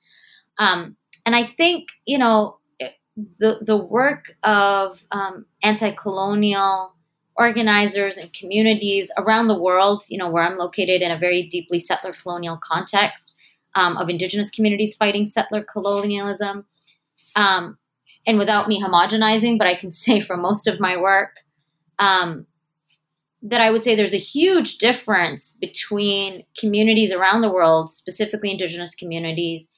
Um, 0.59 0.97
and 1.27 1.37
I 1.37 1.43
think 1.43 1.89
you 2.07 2.19
know 2.19 2.59
the 3.39 3.59
the 3.61 3.77
work 3.77 4.37
of 4.43 5.05
um, 5.11 5.45
anti-colonial 5.63 6.95
organizers 7.37 8.17
and 8.17 8.33
communities 8.33 9.11
around 9.17 9.47
the 9.47 9.59
world, 9.59 10.03
you 10.09 10.19
know, 10.19 10.31
where 10.31 10.45
I'm 10.45 10.59
located 10.59 11.03
in 11.03 11.11
a 11.11 11.19
very 11.19 11.49
deeply 11.49 11.79
settler 11.79 12.13
colonial 12.13 12.59
context 12.63 13.35
um, 13.75 13.97
of 13.97 14.11
indigenous 14.11 14.51
communities 14.51 14.95
fighting 14.95 15.27
settler 15.27 15.63
colonialism. 15.63 16.67
Um, 17.35 17.79
and 18.27 18.39
without 18.39 18.69
me 18.69 18.83
homogenizing, 18.83 19.59
but 19.59 19.67
I 19.67 19.75
can 19.75 19.93
say 20.05 20.21
for 20.21 20.37
most 20.37 20.67
of 20.67 20.79
my 20.79 20.97
work, 20.97 21.39
um, 21.99 22.47
that 23.43 23.61
I 23.61 23.71
would 23.71 23.83
say 23.83 23.95
there's 23.95 24.15
a 24.15 24.19
huge 24.19 24.79
difference 24.79 25.57
between 25.61 26.45
communities 26.59 27.13
around 27.13 27.41
the 27.41 27.53
world, 27.53 27.91
specifically 27.91 28.51
indigenous 28.51 28.95
communities, 28.95 29.69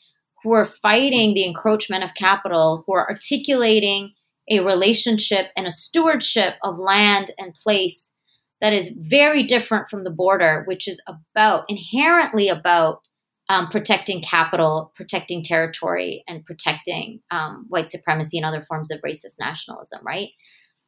who 0.42 0.53
are 0.53 0.66
fighting 0.66 1.33
the 1.33 1.46
encroachment 1.46 2.05
of 2.05 2.14
capital, 2.14 2.85
who 2.87 2.94
are 2.94 3.09
articulating 3.09 4.12
a 4.50 4.61
relationship 4.61 5.46
and 5.57 5.66
a 5.66 5.70
stewardship 5.70 6.55
of 6.62 6.79
land 6.79 7.31
and 7.38 7.55
place 7.55 8.12
that 8.61 8.74
is 8.74 8.92
very 8.96 9.42
different 9.42 9.88
from 9.88 10.05
the 10.05 10.11
border, 10.11 10.64
which 10.66 10.87
is 10.87 11.03
about 11.09 11.64
inherently 11.68 12.48
about 12.48 13.00
um, 13.48 13.68
protecting 13.68 14.22
capital, 14.22 14.92
protecting 14.94 15.42
territory, 15.42 16.24
and 16.29 16.44
protecting 16.44 17.20
um, 17.31 17.66
white 17.68 17.90
supremacy 17.90 18.38
and 18.38 18.46
other 18.46 18.62
forms 18.62 18.90
of 18.90 19.00
racist 19.03 19.38
nationalism, 19.38 20.00
right? 20.05 20.29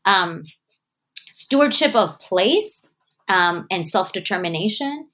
Um, 0.05 0.43
stewardship 1.37 1.95
of 1.95 2.19
place 2.19 2.87
um, 3.29 3.67
and 3.71 3.87
self 3.87 4.13
determination 4.13 5.09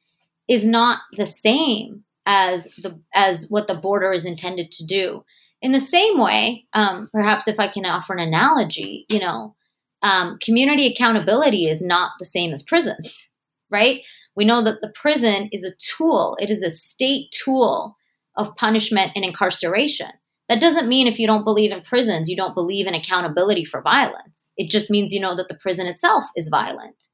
is 0.48 0.64
not 0.64 1.00
the 1.16 1.26
same 1.26 2.04
as 2.26 2.68
the 2.78 3.00
as 3.12 3.48
what 3.50 3.66
the 3.66 3.74
border 3.74 4.12
is 4.12 4.24
intended 4.24 4.70
to 4.70 4.86
do. 4.86 5.24
In 5.60 5.72
the 5.72 5.80
same 5.80 6.20
way, 6.20 6.66
um, 6.74 7.08
perhaps 7.12 7.48
if 7.48 7.58
I 7.58 7.66
can 7.66 7.84
offer 7.84 8.12
an 8.12 8.20
analogy, 8.20 9.04
you 9.10 9.18
know, 9.18 9.56
um, 10.02 10.38
community 10.40 10.86
accountability 10.86 11.66
is 11.66 11.82
not 11.82 12.12
the 12.20 12.24
same 12.24 12.52
as 12.52 12.62
prisons, 12.62 13.32
right? 13.68 14.02
We 14.36 14.44
know 14.44 14.62
that 14.62 14.80
the 14.80 14.92
prison 14.94 15.48
is 15.50 15.64
a 15.64 15.74
tool; 15.76 16.36
it 16.40 16.50
is 16.50 16.62
a 16.62 16.70
state 16.70 17.32
tool 17.32 17.96
of 18.36 18.54
punishment 18.54 19.10
and 19.16 19.24
incarceration. 19.24 20.10
That 20.52 20.60
doesn't 20.60 20.86
mean 20.86 21.06
if 21.06 21.18
you 21.18 21.26
don't 21.26 21.44
believe 21.44 21.72
in 21.72 21.80
prisons, 21.80 22.28
you 22.28 22.36
don't 22.36 22.54
believe 22.54 22.86
in 22.86 22.92
accountability 22.92 23.64
for 23.64 23.80
violence. 23.80 24.52
It 24.58 24.68
just 24.68 24.90
means 24.90 25.10
you 25.10 25.18
know 25.18 25.34
that 25.34 25.48
the 25.48 25.54
prison 25.54 25.86
itself 25.86 26.24
is 26.36 26.50
violent. 26.50 27.06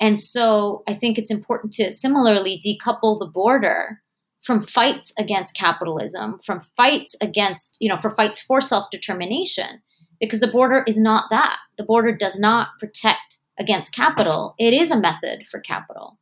And 0.00 0.18
so 0.18 0.82
I 0.88 0.94
think 0.94 1.16
it's 1.16 1.30
important 1.30 1.72
to 1.74 1.92
similarly 1.92 2.60
decouple 2.60 3.20
the 3.20 3.30
border 3.32 4.02
from 4.42 4.60
fights 4.60 5.12
against 5.16 5.56
capitalism, 5.56 6.40
from 6.44 6.60
fights 6.76 7.14
against, 7.20 7.76
you 7.80 7.88
know, 7.88 7.98
for 7.98 8.10
fights 8.10 8.40
for 8.40 8.60
self 8.60 8.90
determination, 8.90 9.80
because 10.18 10.40
the 10.40 10.48
border 10.48 10.82
is 10.88 10.98
not 10.98 11.26
that. 11.30 11.58
The 11.78 11.84
border 11.84 12.10
does 12.10 12.36
not 12.36 12.70
protect 12.80 13.38
against 13.60 13.94
capital, 13.94 14.56
it 14.58 14.74
is 14.74 14.90
a 14.90 14.98
method 14.98 15.46
for 15.46 15.60
capital. 15.60 16.18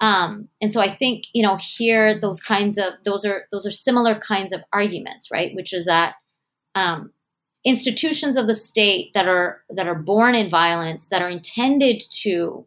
Um, 0.00 0.48
and 0.60 0.72
so 0.72 0.80
I 0.80 0.94
think 0.94 1.24
you 1.32 1.42
know 1.42 1.56
here 1.56 2.18
those 2.18 2.40
kinds 2.40 2.78
of 2.78 2.94
those 3.04 3.24
are 3.24 3.46
those 3.50 3.66
are 3.66 3.70
similar 3.70 4.18
kinds 4.18 4.52
of 4.52 4.62
arguments, 4.72 5.30
right? 5.30 5.54
Which 5.54 5.72
is 5.72 5.86
that 5.86 6.16
um, 6.74 7.12
institutions 7.64 8.36
of 8.36 8.46
the 8.46 8.54
state 8.54 9.12
that 9.14 9.26
are 9.26 9.62
that 9.70 9.88
are 9.88 9.94
born 9.94 10.34
in 10.34 10.50
violence 10.50 11.08
that 11.08 11.22
are 11.22 11.28
intended 11.28 12.02
to 12.10 12.66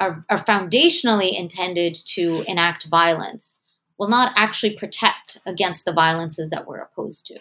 are, 0.00 0.24
are 0.28 0.38
foundationally 0.38 1.38
intended 1.38 1.94
to 1.94 2.44
enact 2.48 2.86
violence 2.86 3.58
will 3.98 4.08
not 4.08 4.32
actually 4.36 4.76
protect 4.76 5.38
against 5.46 5.84
the 5.84 5.92
violences 5.92 6.50
that 6.50 6.66
we're 6.66 6.80
opposed 6.80 7.26
to. 7.26 7.38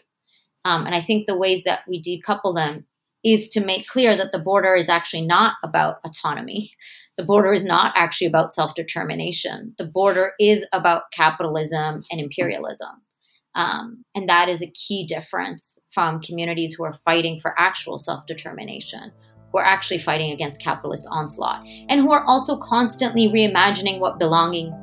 Um, 0.65 0.85
and 0.85 0.93
I 0.93 1.01
think 1.01 1.25
the 1.25 1.37
ways 1.37 1.63
that 1.63 1.79
we 1.87 2.01
decouple 2.01 2.55
them 2.55 2.85
is 3.23 3.47
to 3.49 3.63
make 3.63 3.87
clear 3.87 4.17
that 4.17 4.31
the 4.31 4.39
border 4.39 4.75
is 4.75 4.89
actually 4.89 5.25
not 5.25 5.55
about 5.63 5.97
autonomy. 6.03 6.71
The 7.17 7.23
border 7.23 7.53
is 7.53 7.63
not 7.63 7.93
actually 7.95 8.27
about 8.27 8.53
self 8.53 8.75
determination. 8.75 9.75
The 9.77 9.85
border 9.85 10.33
is 10.39 10.65
about 10.73 11.11
capitalism 11.11 12.03
and 12.11 12.19
imperialism. 12.19 13.01
Um, 13.55 14.03
and 14.15 14.27
that 14.29 14.49
is 14.49 14.61
a 14.61 14.71
key 14.71 15.05
difference 15.05 15.79
from 15.91 16.21
communities 16.21 16.73
who 16.73 16.83
are 16.83 16.97
fighting 17.05 17.39
for 17.39 17.53
actual 17.57 17.97
self 17.97 18.25
determination, 18.25 19.11
who 19.51 19.59
are 19.59 19.65
actually 19.65 19.99
fighting 19.99 20.31
against 20.31 20.61
capitalist 20.61 21.07
onslaught, 21.11 21.65
and 21.87 22.01
who 22.01 22.11
are 22.11 22.25
also 22.25 22.57
constantly 22.57 23.27
reimagining 23.27 23.99
what 23.99 24.17
belonging 24.17 24.73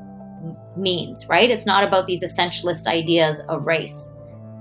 means, 0.77 1.29
right? 1.29 1.51
It's 1.51 1.67
not 1.67 1.85
about 1.85 2.07
these 2.07 2.23
essentialist 2.23 2.87
ideas 2.87 3.41
of 3.49 3.67
race. 3.67 4.13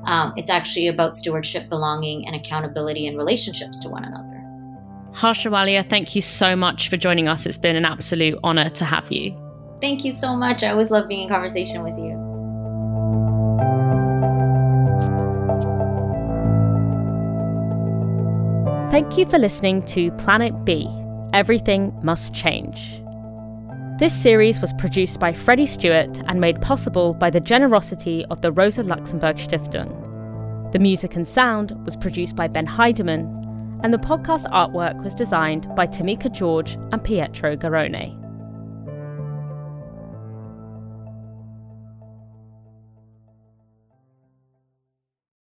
Um, 0.06 0.34
it's 0.38 0.50
actually 0.50 0.88
about 0.88 1.16
stewardship, 1.16 1.70
belonging, 1.70 2.26
and 2.26 2.36
accountability 2.36 3.08
and 3.08 3.18
relationships 3.18 3.80
to 3.80 3.90
one 3.90 4.04
another. 4.04 4.26
Harsha 5.14 5.50
Walia, 5.50 5.88
thank 5.88 6.16
you 6.16 6.22
so 6.22 6.56
much 6.56 6.90
for 6.90 6.98
joining 6.98 7.28
us. 7.28 7.46
It's 7.46 7.58
been 7.58 7.76
an 7.76 7.86
absolute 7.86 8.40
honor 8.44 8.70
to 8.70 8.86
have 8.86 9.12
you. 9.12 9.38
Thank 9.82 10.06
you 10.06 10.12
so 10.12 10.36
much. 10.36 10.64
I 10.64 10.70
always 10.70 10.92
love 10.92 11.08
being 11.08 11.24
in 11.24 11.30
conversation 11.30 11.84
with 11.84 11.98
you. 11.98 12.18
Thank 18.90 19.18
you 19.18 19.26
for 19.26 19.38
listening 19.38 19.84
to 19.88 20.12
Planet 20.14 20.66
B 20.66 20.90
Everything 21.32 21.98
Must 22.02 22.34
Change. 22.34 23.04
This 24.00 24.14
series 24.14 24.62
was 24.62 24.72
produced 24.72 25.20
by 25.20 25.34
Freddie 25.34 25.66
Stuart 25.66 26.22
and 26.26 26.40
made 26.40 26.62
possible 26.62 27.14
by 27.14 27.30
the 27.30 27.42
generosity 27.42 28.24
of 28.30 28.40
the 28.40 28.50
Rosa 28.50 28.82
Luxemburg 28.82 29.36
Stiftung. 29.36 30.72
The 30.72 30.80
music 30.80 31.18
and 31.18 31.28
sound 31.28 31.74
was 31.84 31.98
produced 31.98 32.34
by 32.38 32.48
Ben 32.48 32.66
Heyderman, 32.66 33.28
and 33.84 33.94
the 33.94 33.98
podcast 33.98 34.50
artwork 34.54 35.04
was 35.04 35.14
designed 35.14 35.68
by 35.76 35.86
Tomekah 35.86 36.32
George 36.32 36.76
and 36.94 37.04
Pietro 37.04 37.58
Garrone. 37.58 38.19